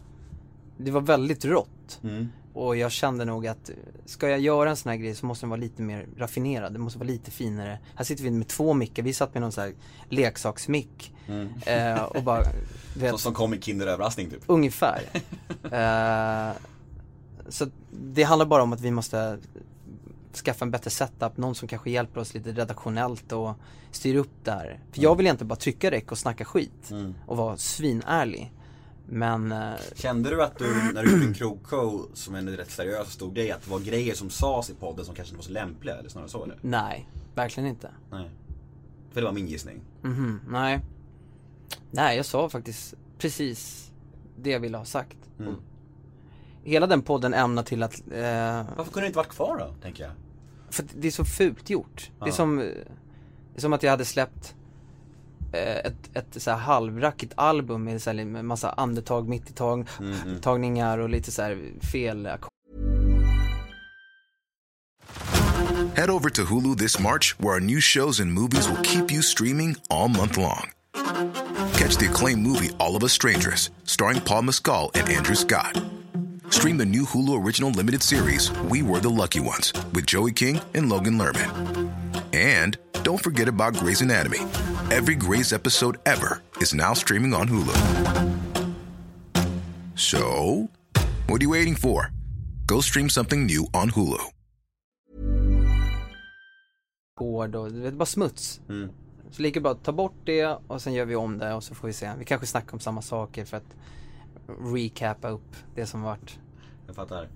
[0.77, 1.69] Det var väldigt rått.
[2.03, 2.29] Mm.
[2.53, 3.71] Och jag kände nog att,
[4.05, 6.79] ska jag göra en sån här grej så måste den vara lite mer raffinerad, det
[6.79, 7.79] måste vara lite finare.
[7.95, 9.75] Här sitter vi med två mickar, vi satt med någon sån här
[10.09, 11.13] leksaksmick.
[11.67, 12.43] Eh, och bara,
[12.97, 14.43] vet, Som, som kom i Kinderöverraskning typ.
[14.47, 15.03] Ungefär.
[15.71, 16.57] eh,
[17.49, 19.39] så det handlar bara om att vi måste
[20.45, 23.55] skaffa en bättre setup, någon som kanske hjälper oss lite redaktionellt och
[23.91, 24.81] styr upp där.
[24.93, 26.93] För jag vill egentligen bara trycka räck och snacka skit
[27.27, 28.53] och vara svinärlig.
[29.13, 33.07] Men eh, Kände du att du, när du gjorde din krogshow som en rätt seriös
[33.07, 35.45] och stor grej, att det var grejer som sades i podden som kanske inte var
[35.45, 36.59] så lämpliga eller snarare så eller?
[36.61, 37.91] nej, verkligen inte.
[38.11, 38.31] Nej.
[39.13, 39.81] För det var min gissning.
[40.03, 40.81] Mhm, nej.
[41.91, 43.91] Nej, jag sa faktiskt precis
[44.37, 45.17] det jag ville ha sagt.
[45.39, 45.55] Mm.
[46.65, 50.05] Hela den podden ämnar till att, eh, Varför kunde det inte varit kvar då, tänker
[50.05, 50.13] jag?
[50.71, 52.11] för det är så fult gjort.
[52.21, 54.55] Det är som, eh, det är som att jag hade släppt
[55.53, 59.89] ett, ett så här halvrackigt album med, så här, med massa andetag mitt i tag,
[60.01, 61.59] Mm, tagningar och lite så här
[61.93, 62.29] fel
[65.97, 69.23] Head over to Hulu this March, where our new shows and movies will keep you
[69.23, 70.71] streaming all month long.
[71.75, 75.83] Catch the acclaimed movie All of Us Strangers, starring Paul Mescal and Andrew Scott.
[76.51, 80.61] Stream the new Hulu original limited series We Were the Lucky Ones with Joey King
[80.75, 81.91] and Logan Lerman.
[82.33, 84.41] And don't forget about Grey's Anatomy.
[84.91, 87.75] Every Grey's episode ever is now streaming on Hulu.
[89.97, 90.69] So,
[91.29, 92.11] what are you waiting for?
[92.67, 94.19] Go stream something new on Hulu.
[97.17, 98.61] ackord och det är bara smuts.
[98.69, 98.89] Mm.
[99.31, 101.75] Så lika bra att ta bort det och sen gör vi om det och så
[101.75, 102.11] får vi se.
[102.19, 103.75] Vi kanske snackar om samma saker för att
[104.75, 106.39] recapa upp det som varit.
[106.87, 107.29] Jag fattar.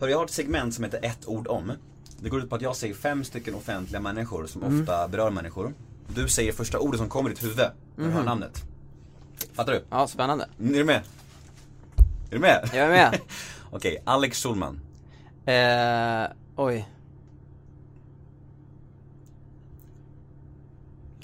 [0.00, 1.72] Hör, jag har ett segment som heter ett ord om.
[2.20, 4.80] Det går ut på att jag säger fem stycken offentliga människor som Mm.
[4.80, 5.72] ofta berör människor.
[6.08, 8.12] Du säger första ordet som kommer i ditt huvud när du Mhm.
[8.12, 8.62] hör namnet.
[9.52, 9.84] Fattar du?
[9.90, 10.44] Ja, spännande.
[10.44, 10.96] Är du med?
[12.30, 12.70] Är du med?
[12.74, 13.20] Jag är med.
[13.70, 14.80] Okej, Alex Schulman.
[15.46, 16.26] Eh,
[16.56, 16.88] oj.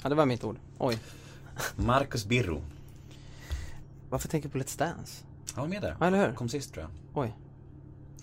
[0.03, 0.57] Ja, det var mitt ord.
[0.77, 0.97] Oj.
[1.75, 2.61] Marcus Birro.
[4.09, 5.23] Varför tänker jag på Let's Dance?
[5.55, 5.95] Han var med där.
[5.99, 6.35] Ja, eller hur?
[6.35, 7.23] Kom sist tror jag.
[7.23, 7.35] Oj.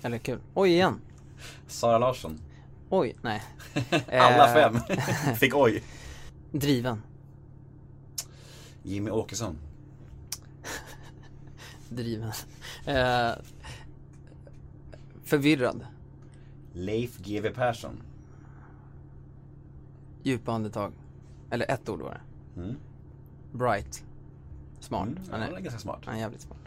[0.02, 0.38] Eller kul.
[0.54, 1.00] Oj igen.
[1.66, 2.40] Sara Larsson.
[2.90, 3.42] Oj, nej.
[4.12, 4.80] Alla Eh, fem
[5.36, 5.82] fick oj.
[6.58, 7.02] Driven.
[8.82, 9.58] Jimmy Åkesson.
[11.88, 12.32] Driven.
[12.86, 13.32] Eh,
[15.24, 15.86] förvirrad.
[16.72, 18.02] Leif GW Persson.
[20.22, 20.92] Djupa andetag.
[21.50, 22.10] Eller ett ord var
[22.54, 22.60] det.
[22.60, 22.76] Mm.
[23.52, 24.04] Bright.
[24.80, 25.08] Smart.
[25.08, 26.00] Mm, Han, han är är, ganska smart.
[26.04, 26.58] han är jävligt smart.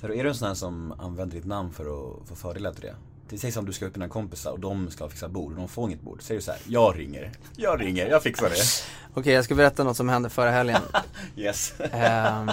[0.00, 2.82] Är är du en sån här som använder ditt namn för att få fördelar till
[2.82, 2.96] det?
[3.28, 5.58] Det sägs om du ska ut med dina kompisar och de ska fixa bord och
[5.58, 6.22] de får inget bord.
[6.22, 8.56] Säger du så här, jag ringer, jag ringer, jag fixar det.
[9.14, 10.82] Okej, jag ska berätta något som hände förra helgen.
[11.36, 11.74] Yes.
[11.92, 12.50] Ehm,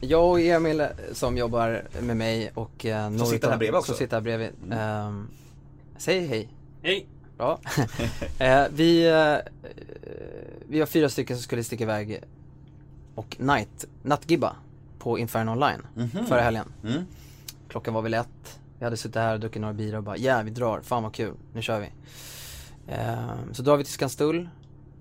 [0.00, 3.92] jag och Emil eh, som jobbar med mig och eh, några sitter här bredvid också.
[3.92, 4.50] Som sitter här bredvid.
[4.72, 5.28] Ehm,
[5.98, 6.48] säg hej.
[6.82, 7.06] Hej!
[7.36, 7.60] Bra.
[8.38, 9.36] eh, vi, eh,
[10.68, 12.20] vi var fyra stycken som skulle sticka iväg
[13.14, 14.56] och night, nattgibba
[14.98, 15.86] på Inferno Online
[16.28, 16.72] förra helgen.
[16.84, 17.02] Mm.
[17.68, 18.58] Klockan var väl ett.
[18.78, 21.14] Vi hade suttit här och druckit några bira och bara ja vi drar, fan vad
[21.14, 21.90] kul, nu kör vi.
[22.88, 24.48] Ehm, så drar vi till Skanstull,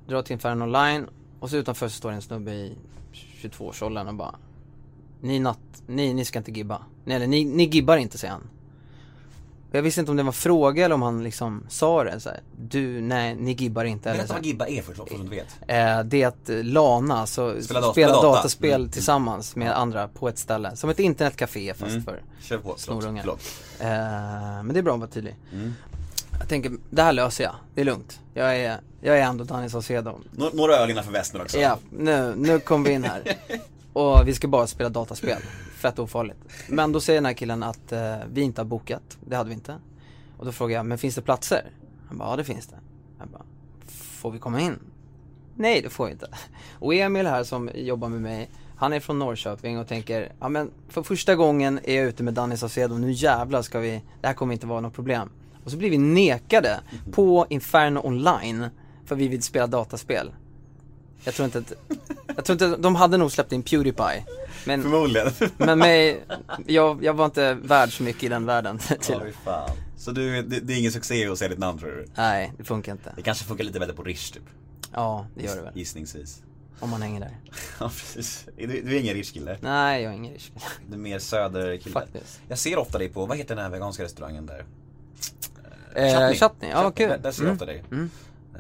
[0.08, 1.08] drar till Inferno Online
[1.40, 2.78] och så utanför så står det en snubbe i
[3.14, 4.36] 22-årsåldern och bara
[5.22, 6.82] Ni natt, ni, ni ska inte gibba.
[7.06, 8.50] Nej eller ni, ni gibbar inte säger han.
[9.76, 12.30] Jag visste inte om det var en fråga eller om han liksom sa det så
[12.30, 15.36] här, Du, nej, ni gibbar inte eller Berätta vad Gibba är för folk som inte
[15.36, 15.48] vet.
[15.68, 18.28] Eh, det är att eh, Lana, alltså Spela spela, da- spela data.
[18.28, 18.90] dataspel Mm.
[18.92, 20.76] tillsammans med andra på ett ställe.
[20.76, 22.04] Som ett internetcafé fast Mm.
[22.04, 23.22] för Kör på, snorungar.
[23.22, 23.42] förlåt.
[23.80, 23.88] Eh,
[24.64, 25.36] men det är bra att vara tydlig.
[25.54, 25.74] Mm.
[26.40, 27.54] Jag tänker, det här löser jag.
[27.76, 28.20] Det är lugnt.
[28.34, 30.20] Jag är, jag är ändå Danny Saucedo.
[30.32, 31.60] Nå- några öl innanför västen också.
[31.60, 33.24] Ja, nu, nu kom vi in här.
[33.94, 35.38] Och vi ska bara spela dataspel.
[35.86, 36.38] Fett ofarligt.
[36.68, 39.18] Men då säger den här killen att eh, vi inte har bokat.
[39.26, 39.76] Det hade vi inte.
[40.38, 41.72] Och då frågar jag, men finns det platser?
[42.08, 42.76] Han bara, ja det finns det.
[43.20, 43.44] Jag bara,
[43.88, 44.80] får vi komma in?
[45.56, 46.28] Nej det får vi inte.
[46.80, 50.72] Och Emil här som jobbar med mig, han är från Norrköping och tänker, ja men
[50.90, 54.34] för första gången är jag ute med Danny Saucedo, nu jävlar ska vi, det här
[54.34, 55.30] kommer inte vara något problem.
[55.64, 56.80] Och så blir vi nekade
[57.12, 58.68] på Inferno online,
[59.06, 60.32] för vi vill spela dataspel.
[61.24, 61.74] Jag tror inte att,
[62.36, 64.26] jag tror inte, de hade nog släppt in Pewdiepie.
[64.66, 65.32] Men, Förmodligen.
[65.58, 66.24] men mig,
[66.66, 69.20] jag, jag var inte värd så mycket i den världen Ja, till.
[69.26, 69.70] fy fan.
[69.98, 72.06] Så du, det, det är ingen succé att säga ditt namn tror du?
[72.16, 73.14] Nej, det funkar inte.
[73.16, 74.44] Det kanske funkar lite bättre på Rish typ.
[74.94, 75.72] Ja, det gör det väl.
[75.78, 76.42] Gissningsvis.
[76.80, 77.38] Om man hänger där.
[77.80, 78.46] Ja precis.
[78.58, 79.58] Du, du är ingen Rish-kille.
[79.62, 80.52] Nej, jag är ingen risk.
[80.88, 81.94] Du är mer söderkille.
[81.94, 82.42] Faktiskt.
[82.48, 84.66] Jag ser ofta dig på, vad heter den här veganska restaurangen där?
[85.96, 87.10] Eh, chutney, ja vad kul.
[87.10, 87.54] Där, där ser jag Mm.
[87.54, 87.84] ofta dig.
[87.92, 88.10] Mm.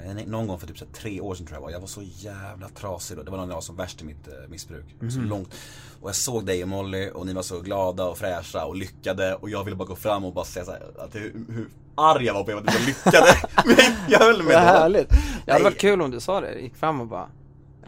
[0.03, 1.71] Eh, Någon gång för typ så tre år sedan tror jag var.
[1.71, 3.23] Jag var så jävla trasig då.
[3.23, 4.85] Det var när jag var som värst i mitt eh, missbruk.
[4.99, 5.11] Mhm.
[5.11, 5.53] Så långt.
[6.01, 9.35] Och jag såg dig och Molly och ni var så glada och fräscha och lyckade.
[9.35, 12.25] Och jag ville bara gå fram och bara säga så här, att hur, hur arg
[12.25, 13.27] jag var på er att ni lyckade.
[13.65, 13.75] Men
[14.07, 15.09] jag höll med Vad härligt.
[15.45, 17.27] Det hade varit kul om du sa det, gick fram och bara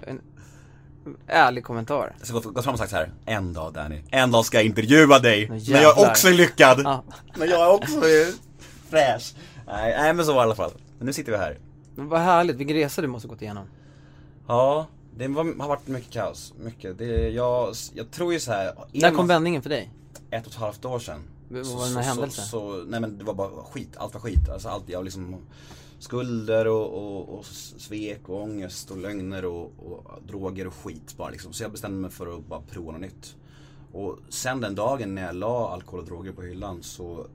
[0.08, 0.22] En
[1.28, 2.16] ärlig kommentar.
[2.20, 3.12] Jag ska gå, fram och sagt så här.
[3.26, 5.49] En dag Danny, en dag ska jag intervjua dig.
[5.49, 6.10] När jag jävlar.
[6.10, 6.82] också är lyckad.
[6.84, 7.03] Ja.
[7.36, 8.34] När jag också är
[8.89, 9.36] fräsch.
[9.68, 10.72] Nej, nej men så var det i alla fall.
[10.97, 11.58] Men nu sitter vi här.
[11.98, 13.66] Men vad härligt, vilken resa du måste gått igenom.
[14.48, 14.88] Ja,
[15.18, 16.54] det var, har varit mycket kaos.
[16.64, 16.98] Mycket.
[16.98, 18.66] Det, jag, jag tror ju så här.
[18.93, 19.91] är När kom vändningen för dig?
[20.32, 21.22] ett och ett halvt år sedan.
[21.50, 22.41] Vad var det så- en så-?
[22.41, 24.50] Så, nej men det var bara skit, allt var skit.
[24.50, 25.36] Alltså allt, jag liksom
[26.00, 31.30] Skulder och, och, och svek och ångest och lögner och, och droger och skit bara
[31.30, 31.54] liksom.
[31.54, 33.36] Så jag bestämde mig för att bara prova något nytt.
[33.91, 37.28] Och sen den dagen när jag la alkohol och droger på hyllan så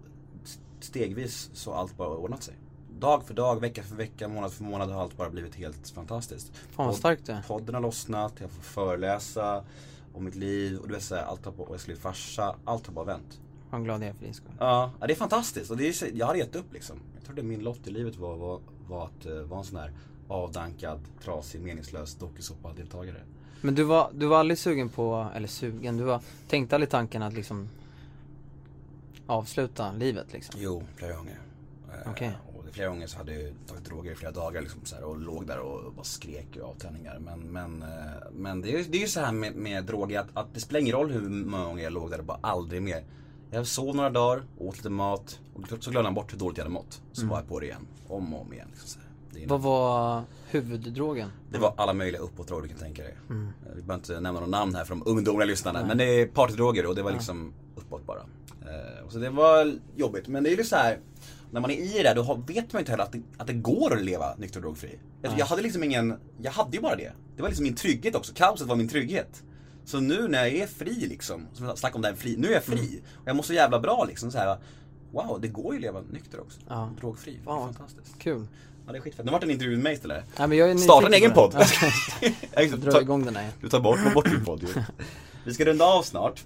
[0.81, 2.55] stegvis så allt bara ordnat sig.
[3.03, 6.53] Dag för dag, vecka för vecka, månad för månad har allt bara blivit helt fantastiskt.
[6.71, 7.43] Fan vad starkt det.
[7.47, 9.65] Podden har lossnat, jag får föreläsa
[10.15, 12.57] om mitt liv och du vet såhär, allt har på, och jag skulle bli farsa,
[12.65, 13.41] allt har bara vänt.
[13.71, 14.53] Fan glad jag är för din skull.
[14.59, 17.01] Ja, det är fantastiskt och det är, jag hade gett upp liksom.
[17.15, 19.93] Jag trodde min lott i livet var, var, var att uh, vara en sån här
[20.29, 23.21] avdankad, trasig, meningslös dokusåpa-deltagare.
[23.61, 27.23] Men du var, du var aldrig sugen på, eller sugen, du var, tänkte aldrig tanken
[27.23, 27.69] att liksom
[29.27, 30.61] avsluta livet liksom?
[30.61, 31.39] Jo, flera gånger.
[31.93, 32.33] Eh, Okej.
[32.47, 35.19] Och flera gånger så hade jag tagit droger i flera dagar liksom, så här, och
[35.19, 37.19] låg där och bara skrek av träningar.
[37.19, 37.89] Men, men, eh,
[38.33, 40.61] men det är ju det är ju så här med, med droger att, att det
[40.61, 43.05] spelar ingen roll hur många gånger jag låg där och bara aldrig mer.
[43.51, 46.65] Jag sov några dagar, åt lite mat och så glömde jag bort hur dåligt jag
[46.65, 47.03] hade mått.
[47.13, 48.69] Så var jag på det igen, om och om igen.
[48.73, 49.03] Liksom,
[49.47, 51.29] Vad var huvuddrogen?
[51.51, 53.15] det var alla möjliga uppåtdroger du kan tänka dig.
[53.77, 55.87] Vi behöver inte nämna några namn här för de ungdomliga lyssnarna.
[55.87, 58.21] Men det är partydroger och det var liksom uppåt bara.
[58.21, 60.29] Eh, så det var jobbigt.
[60.29, 60.99] Men det är ju så här.
[61.53, 63.47] När man är i det där då vet man ju inte heller att det, att
[63.47, 64.99] det går att leva nykter och drogfri.
[65.23, 67.13] Jag, jag hade liksom ingen, jag hade ju bara det.
[67.37, 68.33] Det var liksom min trygghet också.
[68.35, 69.43] Kaoset var min trygghet.
[69.85, 72.53] Så nu när jag är fri liksom, som jag snackade om här fri, nu är
[72.53, 73.03] jag fri.
[73.15, 74.57] Och jag mår så jävla bra liksom så här.
[75.13, 76.61] Wow, det går ju att leva nykter också.
[76.69, 76.91] Ja.
[77.01, 77.33] Drogfri.
[77.33, 77.75] Det är Fan.
[77.75, 78.19] fantastiskt.
[78.19, 78.47] Kul.
[78.87, 79.25] Ja det är skitfett.
[79.25, 80.25] Nu vart det en intervju med mig istället.
[80.39, 81.53] Nej men jag är Starta en egen podd.
[81.53, 81.67] det.
[82.21, 82.31] Ja,
[82.63, 83.49] Ja, dra ta- igång den här.
[83.61, 84.69] Du tar bort, bort din podd ju.
[85.45, 86.45] Vi ska runda av snart.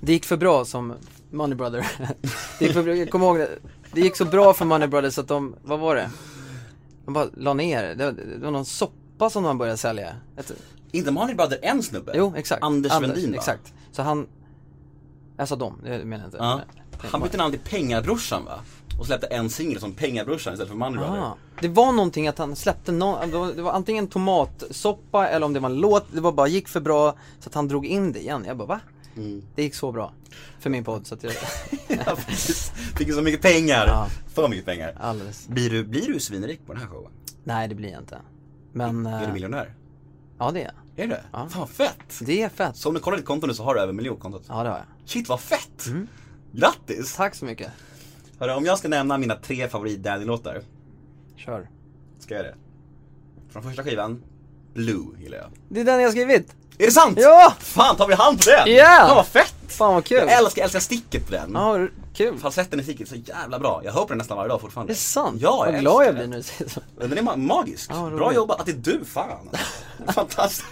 [0.00, 0.94] Det gick för bra som
[1.30, 1.86] Money Brother.
[2.58, 3.48] Det gick för bra, jag kommer ihåg det.
[3.96, 6.10] Det gick så bra för Money Brother så att de, vad var det?
[7.04, 7.94] De bara la ner det.
[7.94, 10.16] Det var, någon soppa som de började sälja.
[10.36, 10.52] Ett,
[10.92, 12.12] Inte Money Brother en snubbe?
[12.14, 12.62] jo, exakt.
[12.62, 13.36] Anders, Vendin va?
[13.36, 13.72] Exakt.
[13.92, 14.26] Så han,
[15.44, 16.36] sa dem, det menar jag inte.
[16.36, 16.60] Ja.
[17.10, 18.60] Han bytte namn till Pengabrorsan va?
[19.00, 21.32] Och släppte en singel som Pengabrorsan istället för Money Brother.
[21.60, 25.52] Det var någonting att han släppte någon, det var, det var antingen tomatsoppa eller om
[25.52, 28.12] det var en låt, det var bara gick för bra så att han drog in
[28.12, 28.44] det igen.
[28.46, 28.80] Jag bara va?
[29.16, 29.42] Mm.
[29.54, 30.12] Det gick så bra.
[30.58, 31.32] För min podd så att jag,
[32.06, 32.70] Ja, precis.
[32.96, 33.86] Fick så mycket pengar.
[33.86, 34.08] Ja.
[34.26, 34.96] För mycket pengar.
[35.00, 35.48] alldeles.
[35.48, 37.12] Blir du, blir du svinrik på den här showen?
[37.44, 38.18] Nej det blir jag inte.
[38.72, 39.74] Men, Är du eh, miljonär?
[40.38, 41.04] ja det är jag.
[41.04, 41.24] Är du det?
[41.32, 41.48] Ja.
[41.48, 42.18] Fan fett!
[42.20, 42.76] Det är fett.
[42.76, 44.42] Så om du kollar ditt konto nu så har du över miljonkontot.
[44.48, 44.86] Ja det har jag.
[45.04, 45.84] Shit vad fett!
[46.52, 47.16] Grattis!
[47.16, 47.70] Tack så mycket.
[48.38, 50.62] Hörru, om jag ska nämna mina tre favorit Daddy-låtar,
[51.36, 51.68] Kör.
[52.18, 52.54] ska jag det?
[53.48, 54.22] Från första skivan,
[54.74, 55.50] Blue gillar jag.
[55.68, 56.56] Det är den jag har skrivit.
[56.78, 57.18] Är det sant?
[57.20, 57.54] Ja!
[57.60, 58.74] Fan, tar vi hand på den?
[58.74, 58.84] Ja!
[59.06, 59.54] Fan vad fett!
[59.68, 60.16] Fan vad kul.
[60.18, 61.50] Jag älskar, älskar sticket på den.
[61.54, 62.38] Ja, kul.
[62.38, 63.80] Falsetten i sticket är så jävla bra.
[63.84, 64.92] Jag hör på den nästan varje dag fortfarande.
[64.92, 65.40] Det är sant.
[65.42, 66.80] Ja, vad jag glad jag blir så.
[67.00, 67.90] Den är ma- magisk.
[67.92, 68.60] Ja, bra jobbat.
[68.60, 69.48] Att det är du, fan.
[70.14, 70.64] Fantastiskt.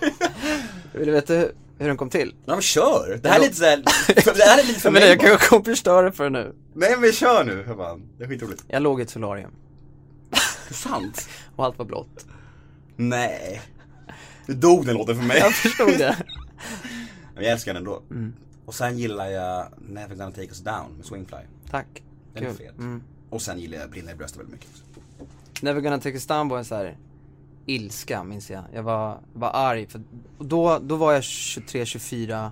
[0.93, 2.35] Vill du veta hur, hur den kom till?
[2.47, 3.21] Ja men kör!
[3.23, 3.83] Det här är lite såhär,
[4.35, 5.29] det här är lite för Jag, mig jag bara.
[5.29, 6.55] kanske kommer förstöra för det nu.
[6.75, 8.03] Nej men kör nu, för fan.
[8.19, 8.65] Det är skitroligt.
[8.69, 9.51] Jag låg i ett solarium
[10.69, 11.29] Det sant.
[11.57, 12.27] och allt var blått.
[12.97, 13.63] Nej.
[14.47, 15.39] Du dog den låten för mig.
[15.39, 16.17] Jag förstod det.
[17.35, 18.03] Men jag älskar den ändå.
[18.11, 18.35] Mm.
[18.65, 21.39] Och sen gillar jag Never Gonna Take Us Down med Swingfly.
[21.71, 22.03] Tack.
[22.35, 22.57] Den är Kul.
[22.57, 22.79] fet.
[22.79, 23.03] Mm.
[23.31, 24.85] Och sen gillar jag Brinner i bröstet väldigt mycket också.
[25.65, 26.97] Never gonna take us down var en så här
[27.67, 28.65] ilska minns jag.
[28.75, 30.03] Jag var, var arg för
[30.39, 32.51] då, då var jag 23-24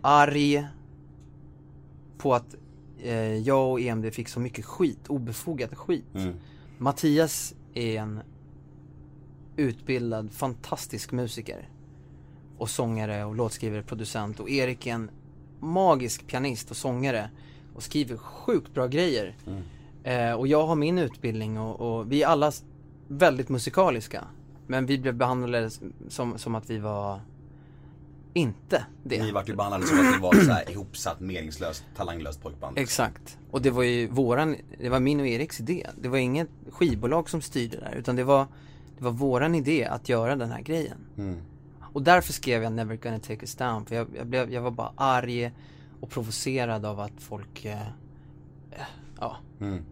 [0.00, 0.66] arg
[2.18, 2.54] på att
[3.02, 6.04] eh, jag och EMD fick så mycket skit, obefogad skit.
[6.14, 6.34] Mm.
[6.78, 8.20] Mattias är en
[9.58, 11.68] utbildad, fantastisk musiker.
[12.58, 14.40] Och sångare och låtskrivare, producent.
[14.40, 15.10] Och Erik är en
[15.60, 17.30] magisk pianist och sångare.
[17.74, 19.36] Och skriver sjukt bra grejer.
[20.02, 22.52] Eh, och jag har min utbildning och, och vi är alla
[23.08, 24.24] väldigt musikaliska.
[24.66, 25.70] Men vi blev behandlade
[26.08, 27.20] som, som att vi var
[28.34, 29.22] inte det.
[29.22, 32.78] Ni vart ju behandlade som att ni var så här ihopsatt, meningslöst, talanglöst pojkband.
[32.78, 33.38] Exakt.
[33.50, 35.86] Och det var ju våran, det var min och Eriks idé.
[36.00, 38.46] Det var inget skivbolag som styrde där, utan det var,
[38.98, 40.98] det var våran idé att göra den här grejen.
[41.18, 41.40] Mm.
[41.92, 44.70] Och därför skrev jag Never gonna take us down, för jag, jag, blev, jag var
[44.70, 45.52] bara arg
[46.00, 47.80] och provocerad av att folk, eh,
[48.70, 48.80] eh,
[49.20, 49.84] ja, Mm.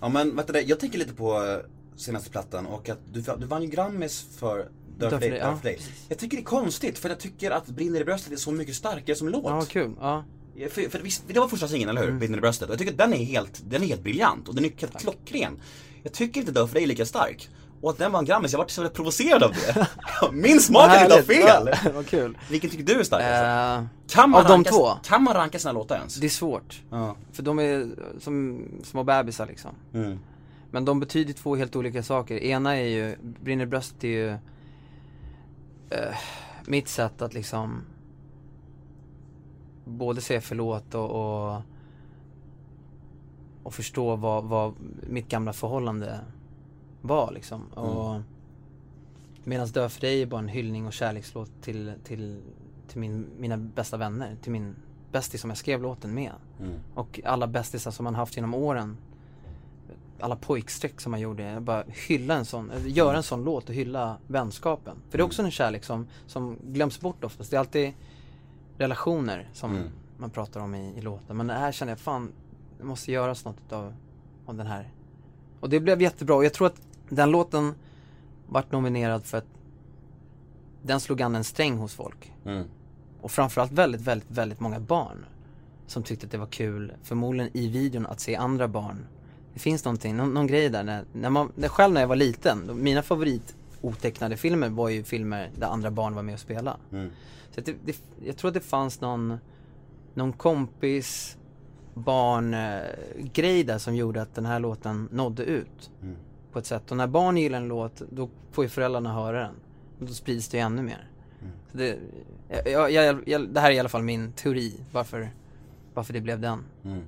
[0.00, 1.58] Ja men det, jag tänker lite på eh,
[1.96, 4.68] senaste plattan och att du, du vann ju Grammis för
[4.98, 5.58] dig, Dör ja.
[6.08, 8.74] Jag tycker det är konstigt för jag tycker att Brinner i bröstet är så mycket
[8.74, 9.44] starkare som låt.
[9.44, 10.24] ja kul, ja.
[10.70, 12.08] För, för det var första singeln, eller hur?
[12.08, 12.18] Mm.
[12.18, 12.68] Brinner i bröstet.
[12.68, 14.98] Och jag tycker att den är helt, den är helt briljant och den är helt
[14.98, 15.60] klockren.
[16.02, 17.48] Jag tycker inte dig är lika stark.
[17.80, 19.86] Och att den vann Grammis, jag vart så jävla provocerad av det.
[20.32, 21.68] Min smak är inte fel!
[21.94, 22.38] Vad kul.
[22.50, 23.42] Vilken tycker du är starkast?
[23.42, 24.90] Eh, kan man av de ranka, två?
[25.04, 26.14] Kan man ranka sina låtar ens?
[26.14, 26.82] det är svårt.
[26.90, 27.16] Ja.
[27.32, 27.88] För de är
[28.20, 29.70] som små bebisar liksom.
[29.94, 30.18] Mm.
[30.70, 32.38] Men de betyder två helt olika saker.
[32.38, 34.30] Ena är ju, Brinner bröstet är ju
[35.90, 36.16] eh,
[36.66, 37.82] mitt sätt att liksom
[39.84, 41.62] både säga förlåt och, och,
[43.62, 44.74] och förstå vad, vad
[45.08, 46.20] mitt gamla förhållande
[47.00, 47.66] var liksom.
[47.66, 48.20] Och
[49.44, 52.40] Medan Dö för dig är bara en hyllning och kärlekslåt till, till,
[52.88, 54.76] till min, mina bästa vänner, till min
[55.12, 56.32] bästis som jag skrev låten med.
[56.60, 56.72] Mm.
[56.94, 58.96] Och alla bästisar som man haft genom åren
[60.22, 63.74] alla pojkstreck som man gjorde, jag bara hylla en sån, göra en sån låt och
[63.74, 64.96] hylla vänskapen.
[65.10, 67.50] För det är också en kärlek som, som glöms bort oftast.
[67.50, 67.92] Det är alltid
[68.78, 69.88] relationer som Mm.
[70.18, 71.36] man pratar om i, i låten.
[71.36, 72.32] Men det här känner jag, fan,
[72.82, 73.94] det måste göras något av,
[74.46, 74.88] av den här.
[75.60, 77.74] Och det blev jättebra och jag tror att den låten
[78.48, 79.46] vart nominerad för att
[80.82, 82.32] den slog an en sträng hos folk.
[82.44, 82.66] Mm.
[83.20, 85.24] Och framförallt väldigt, väldigt, väldigt många barn
[85.86, 89.06] som tyckte att det var kul, förmodligen i videon, att se andra barn.
[89.54, 90.84] Det finns någonting, någon, någon grej där.
[90.84, 94.88] När, när man, när själv när jag var liten, då, mina favorit otecknade filmer var
[94.88, 96.76] ju filmer där andra barn var med och spelade.
[96.92, 97.10] Mm.
[97.50, 99.38] Så att det, det, jag tror att det fanns någon,
[100.14, 101.36] någon kompis,
[101.94, 102.80] barn, eh,
[103.32, 105.90] grej där som gjorde att den här låten nådde ut.
[106.02, 106.16] Mm.
[106.52, 106.90] På ett sätt.
[106.90, 109.54] Och när barn gillar en låt, då får ju föräldrarna höra den.
[110.00, 111.08] Och då sprids det ju ännu mer.
[111.40, 111.52] Mm.
[111.72, 111.98] Det,
[112.70, 115.30] jag, jag, jag, det här är i alla fall min teori, varför,
[115.94, 116.64] varför det blev den.
[116.84, 117.02] Mm.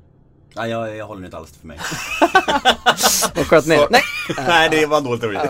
[0.57, 1.79] Nej, jag, jag håller inte alls för mig.
[3.41, 3.87] Och sköt ner.
[3.91, 4.03] Nej!
[4.47, 5.37] Nej, det var en dålig teori.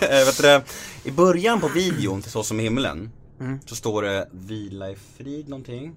[0.00, 0.62] Eh, vet du, det,
[1.04, 3.10] I början på videon till Så som himlen
[3.40, 3.58] Mm.
[3.66, 5.96] så står det Vila i frid någonting.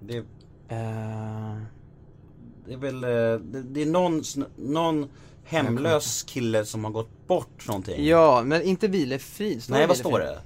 [0.00, 0.24] Det,
[0.68, 1.56] Eh,
[2.66, 4.22] det är väl, eh, det, är någon,
[4.56, 5.08] någon
[5.44, 8.06] hemlös kille som har gått bort någonting.
[8.06, 9.62] ja, men inte Vilefrid.
[9.68, 10.38] Nej, vad står det?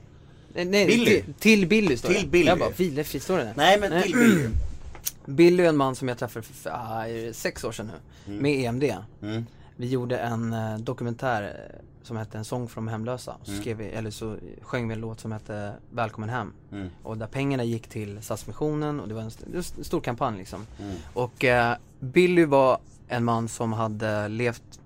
[0.55, 1.23] Nej, nej Billy.
[1.23, 2.29] Till, till Billy står Till det.
[2.29, 2.47] Billy.
[2.47, 3.55] Jag bara, Vilefrid, står det där?
[3.57, 4.49] Nej men till Billy.
[5.25, 7.91] Billy är en man som jag träffade för, ah, sex år sedan
[8.27, 8.85] nu, med EMD.
[9.23, 9.47] Mm.
[9.77, 13.37] Vi gjorde en eh, dokumentär eh, som hette En sång från de hemlösa.
[13.43, 16.53] Så, skrev vi, eller så sjöng vi en låt som hette Välkommen hem.
[16.73, 16.89] Mm.
[17.03, 19.47] Och där pengarna gick till Stadsmissionen och det var en, st-
[19.79, 20.67] en stor kampanj liksom.
[20.79, 20.97] Mm.
[21.15, 22.79] Och eh, Billy var
[23.09, 24.81] en man som hade levt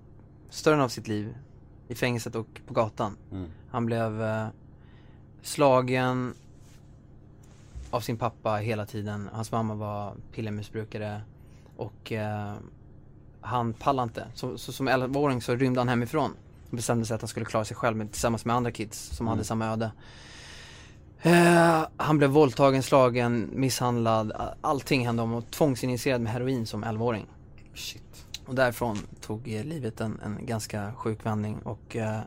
[0.49, 1.35] större av sitt liv
[1.87, 3.17] i fängelset och på gatan.
[3.31, 3.49] Mm.
[3.69, 4.47] Han blev eh,
[5.41, 6.33] slagen
[7.91, 9.29] av sin pappa hela tiden.
[9.33, 11.21] Hans mamma var pillermissbrukare
[11.77, 12.53] och eh,
[13.41, 14.27] han pallade inte.
[14.33, 16.31] Så, så som 11-åring så rymde han hemifrån
[16.69, 19.27] och bestämde sig att han skulle klara sig själv med, tillsammans med andra kids som
[19.27, 19.91] hade samma öde.
[21.21, 27.25] Eh, han blev våldtagen, slagen, misshandlad, allting hände om och tvångsinjicerad med heroin som 11-åring.
[27.73, 28.25] Shit.
[28.45, 32.19] Och därifrån tog eh, livet en, en ganska sjuk vändning och eh,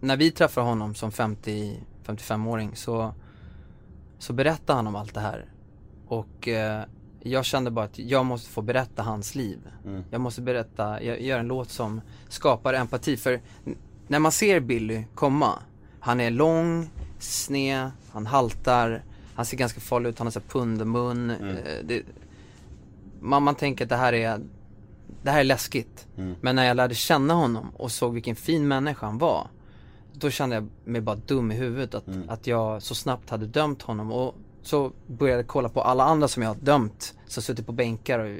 [0.00, 3.14] när vi träffade honom som 50, 55-åring så,
[4.18, 5.46] så berättade han om allt det här.
[6.06, 6.84] Och eh,
[7.26, 9.58] jag kände bara att jag måste få berätta hans liv.
[9.84, 10.04] Mm.
[10.10, 13.16] Jag måste berätta, jag gör en låt som skapar empati.
[13.16, 13.40] För
[14.08, 15.58] när man ser Billy komma,
[16.00, 19.02] han är lång, sned, han haltar,
[19.34, 21.30] han ser ganska farlig ut, han har så här pundermun.
[21.30, 21.56] Mm.
[21.56, 22.02] Eh, det,
[23.20, 24.40] man, man tänker att det här är,
[25.22, 26.06] det här är läskigt.
[26.16, 26.34] Mm.
[26.40, 29.46] Men när jag lärde känna honom och såg vilken fin människa han var,
[30.12, 32.28] då kände jag mig bara dum i huvudet att, Mm.
[32.28, 34.12] att jag så snabbt hade dömt honom.
[34.12, 37.72] Och så började jag kolla på alla andra som jag har dömt, som suttit på
[37.72, 38.38] bänkar och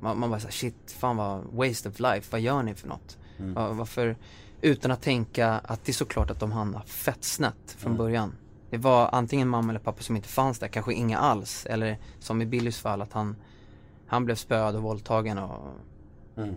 [0.00, 3.18] man, man bara såhär, shit, fan vad waste of life, vad gör ni för något?
[3.38, 3.54] Mm.
[3.54, 4.16] Va- Varför,
[4.60, 7.98] utan att tänka att det är såklart att de hamnar fett snett från Mm.
[7.98, 8.32] början.
[8.70, 11.66] Det var antingen mamma eller pappa som inte fanns där, kanske inga alls.
[11.66, 13.36] Eller som i Billys fall, att han,
[14.06, 15.58] han blev spöad och våldtagen och
[16.36, 16.54] Mm.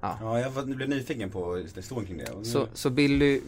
[0.00, 0.18] Ja.
[0.20, 2.38] Ja, jag var- blev nyfiken på historien kring det.
[2.38, 3.40] Nu- Så, så Billy,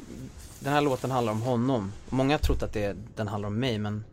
[0.61, 1.93] den här låten handlar om honom.
[2.09, 4.05] Många har trott att det, den handlar om mig men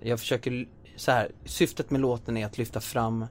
[0.00, 3.26] jag försöker, så här, syftet med låten är att lyfta fram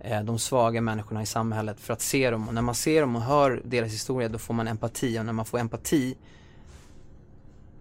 [0.00, 2.48] eh, de svaga människorna i samhället för att se dem.
[2.48, 5.32] Och när man ser dem och hör deras historia då får man empati och när
[5.32, 6.16] man får empati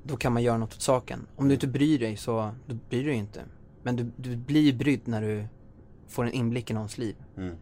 [0.03, 1.27] då kan man göra något åt saken.
[1.35, 3.41] Om du inte bryr dig så, då bryr du dig inte.
[3.83, 5.45] Men du, du blir brydd när du
[6.07, 7.15] får en inblick i någons liv.
[7.37, 7.55] Mm.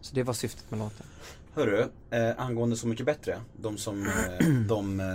[0.00, 1.06] Så det var syftet med låten.
[1.54, 5.06] Hörru, eh, angående Så mycket bättre, de som, eh, de, eh,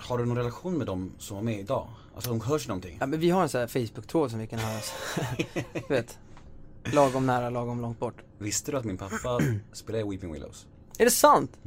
[0.00, 1.88] har du någon relation med dem som var med idag?
[2.20, 2.96] Alltså de hörs någonting?
[3.00, 4.92] Ja men vi har en sån här Facebook-tråd som vi kan höras.
[5.88, 6.18] du vet.
[6.92, 8.14] Lagom nära, lagom långt bort.
[8.38, 9.40] Visste du att min pappa
[9.72, 10.66] spelar i Weeping Willows?
[10.98, 11.58] Är det sant?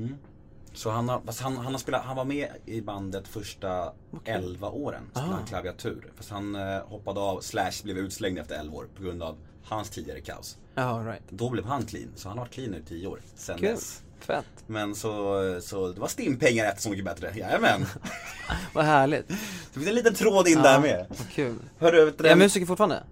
[0.73, 3.93] Så han har, fast han, han har spelat, han var med i bandet första
[4.25, 5.35] 11 åren, spelade Ah.
[5.35, 6.11] han klaviatur.
[6.15, 9.89] Fast han eh, hoppade av, slash blev utslängd efter 11 år på grund av hans
[9.89, 10.57] tidigare kaos.
[10.75, 11.23] Ja, right.
[11.29, 13.21] Då blev han clean, så han har varit clean nu i 10 år.
[13.35, 13.69] Sen Kul.
[13.69, 14.02] dess.
[14.26, 14.45] Fett.
[14.67, 17.86] Men så, så det var stimpengar efter Så mycket bättre, jajamän.
[18.74, 19.28] Vad härligt.
[19.28, 19.36] Det
[19.74, 21.05] finns en liten tråd in där med.
[21.09, 21.55] Vad kul.
[21.80, 23.03] Vet du, Är jag musiker fortfarande?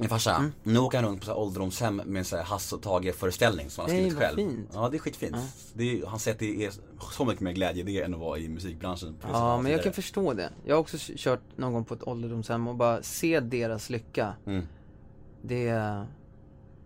[0.00, 2.82] Min farsa, nu åker han runt på så ålderdomshem med en sån här Hasse och
[2.82, 4.36] Tage föreställning som han har skrivit själv.
[4.36, 4.70] fint.
[4.74, 5.36] Ja det är skitfint.
[5.72, 6.72] Det är, han säger att det är
[7.12, 9.16] så mycket mer glädje det än att vara i musikbranschen.
[9.32, 10.50] Ja, men jag kan förstå det.
[10.64, 14.34] Jag har också kört någon gång på ett ålderdomshem och bara se deras lycka.
[14.46, 14.66] Mm.
[15.42, 15.68] Det,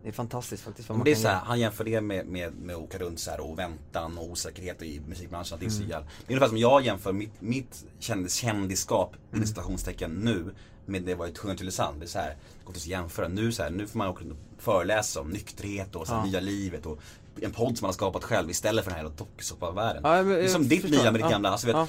[0.02, 2.54] det är fantastiskt faktiskt vad man det är så här, han jämför det med, med,
[2.54, 5.54] med att åka runt så här och väntan och osäkerhet i musikbranschen.
[5.54, 5.82] Att det är Mm.
[5.82, 6.06] så jävla...
[6.26, 9.34] Det är ungefär som jag jämför mitt, mitt kändis, kändisskap, Mm.
[9.36, 9.46] mm.
[9.46, 10.54] citationstecken nu,
[10.86, 12.00] med det var i Tunga Tylösand.
[12.00, 13.28] Det är så här, det går inte att jämföra.
[13.28, 16.20] Nu, så här, nu får man åka runt och föreläsa om nykterhet och så här,
[16.20, 16.26] Ja.
[16.26, 16.98] nya livet och
[17.40, 20.02] en podd som man har skapat själv istället för den här dokusåpa-världen.
[20.04, 21.48] Ja, men det är som ditt nya med ditt gamla.
[21.50, 21.88] Alltså, vet, Ja,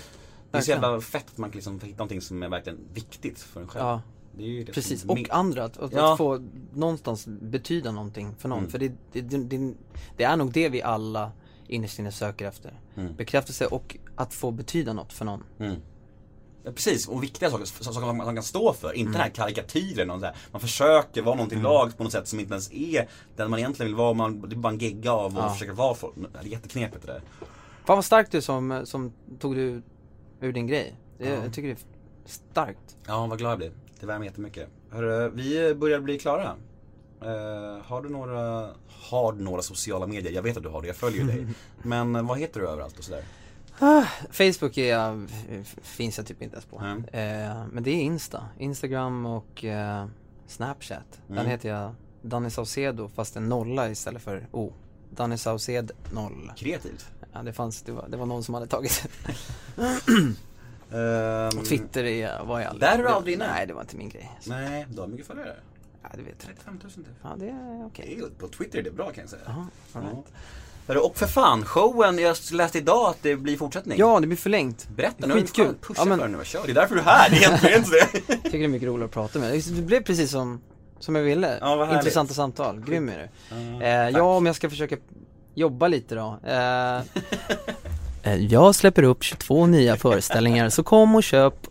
[0.51, 3.39] det är så jävla fett att man kan liksom hitta någonting som är verkligen viktigt
[3.39, 3.85] för en själv.
[3.85, 4.01] Ja.
[4.37, 6.11] Det är ju det Precis, och andra, att, att, Ja.
[6.11, 6.39] att få
[6.73, 8.59] någonstans betyda någonting för någon.
[8.59, 8.71] Mm.
[8.71, 9.73] För det, det, det,
[10.17, 11.31] det, är nog det vi alla
[11.67, 12.79] innerst inne söker efter.
[12.95, 13.15] Mm.
[13.15, 15.43] Bekräftelse och att få betyda något för någon.
[15.59, 15.75] Mm.
[16.63, 18.93] Ja, precis, och viktiga saker, saker som man kan stå för.
[18.93, 20.35] Inte den här karikatyren och så här.
[20.51, 21.71] Man försöker vara någonting Mm.
[21.71, 24.13] lag på något sätt som inte ens är den man egentligen vill vara.
[24.13, 25.49] Man, det är bara en gegga av och Ja.
[25.49, 26.15] försöka vara folk.
[26.33, 27.21] Det är jätteknepigt det där.
[27.85, 29.81] Fan vad starkt du som, som tog du
[30.39, 30.95] ur din grej.
[31.17, 31.35] Det, Ja.
[31.43, 31.79] Jag tycker det är
[32.25, 32.97] starkt.
[33.07, 33.71] Ja, vad glad jag blir.
[34.03, 34.69] Det värmer jättemycket.
[34.91, 36.55] Hörru, vi börjar bli klara.
[37.21, 38.69] Eh, har du några,
[39.09, 40.31] har du några sociala medier?
[40.33, 41.47] Jag vet att du har det, jag följer dig.
[41.83, 43.23] Men eh, vad heter du överallt och sådär?
[44.31, 45.29] Facebook är jag,
[45.81, 46.79] finns jag typ inte ens på.
[46.79, 47.03] Mm.
[47.71, 48.45] Men det är Insta.
[48.59, 49.65] Instagram och
[50.47, 51.21] Snapchat.
[51.27, 51.49] Den Mm.
[51.49, 54.73] heter jag Danny Saucedo fast en nolla istället för O.
[55.09, 56.51] Danny Sauced noll.
[56.57, 57.05] Kreativt.
[57.33, 59.07] Ja, det fanns, det var, det var någon som hade tagit
[60.93, 62.89] Ehm, Och Twitter är, var jag aldrig.
[62.89, 63.47] Där är du aldrig inne?
[63.47, 64.31] Nej, det var inte min grej.
[64.41, 65.55] Så, Nej, du har mycket följare.
[66.03, 66.47] ja, det vet jag.
[66.47, 67.05] 35 000 typ.
[67.23, 68.15] Ja, det är okej.
[68.17, 69.41] Ju- På Twitter är det bra kan jag säga.
[69.45, 70.17] Jaha, all right.
[70.87, 70.99] Ja.
[70.99, 73.99] Och för fan, showen, jag läste idag att det blir fortsättning.
[73.99, 74.87] Ja, det blir förlängt.
[74.95, 75.75] Berätta nu, Skitkul.
[75.81, 76.61] pusha Ja, men- för nu, kör.
[76.65, 78.33] Det är därför du är här, det är egentligen det.
[78.33, 79.61] Jag tycker det är mycket roligt att prata med dig.
[79.75, 80.61] Det blev precis som,
[80.99, 81.57] som jag ville.
[81.61, 81.93] Ja, vad.
[81.95, 83.55] Intressanta samtal, grym är du.
[83.55, 84.97] Ja, Eh, ja, om jag ska försöka
[85.55, 86.39] jobba lite då.
[86.43, 87.01] Eh,
[88.31, 91.67] jag släpper upp 22 nya föreställningar, så kom och köp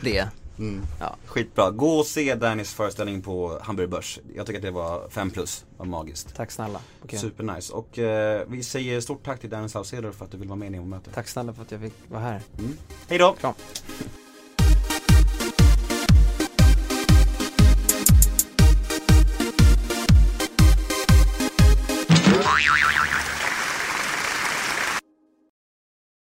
[0.00, 0.28] det.
[0.58, 0.82] Mm.
[1.00, 1.16] Ja.
[1.26, 4.18] Skitbra, gå och se Dannys föreställning på Hamburger Börs.
[4.34, 6.34] Jag tycker att det var 5 plus, var magiskt.
[6.36, 6.80] Tack snälla.
[7.04, 7.18] Okej.
[7.18, 7.72] Supernice.
[7.72, 10.66] Och eh, vi säger stort tack till Danny Saucedo för att du vill vara med
[10.66, 11.14] i Nemo-mötet.
[11.14, 12.40] Tack snälla för att jag fick vara här.
[12.58, 12.76] Mm.
[13.08, 13.32] Hej då!
[13.40, 13.54] Kram.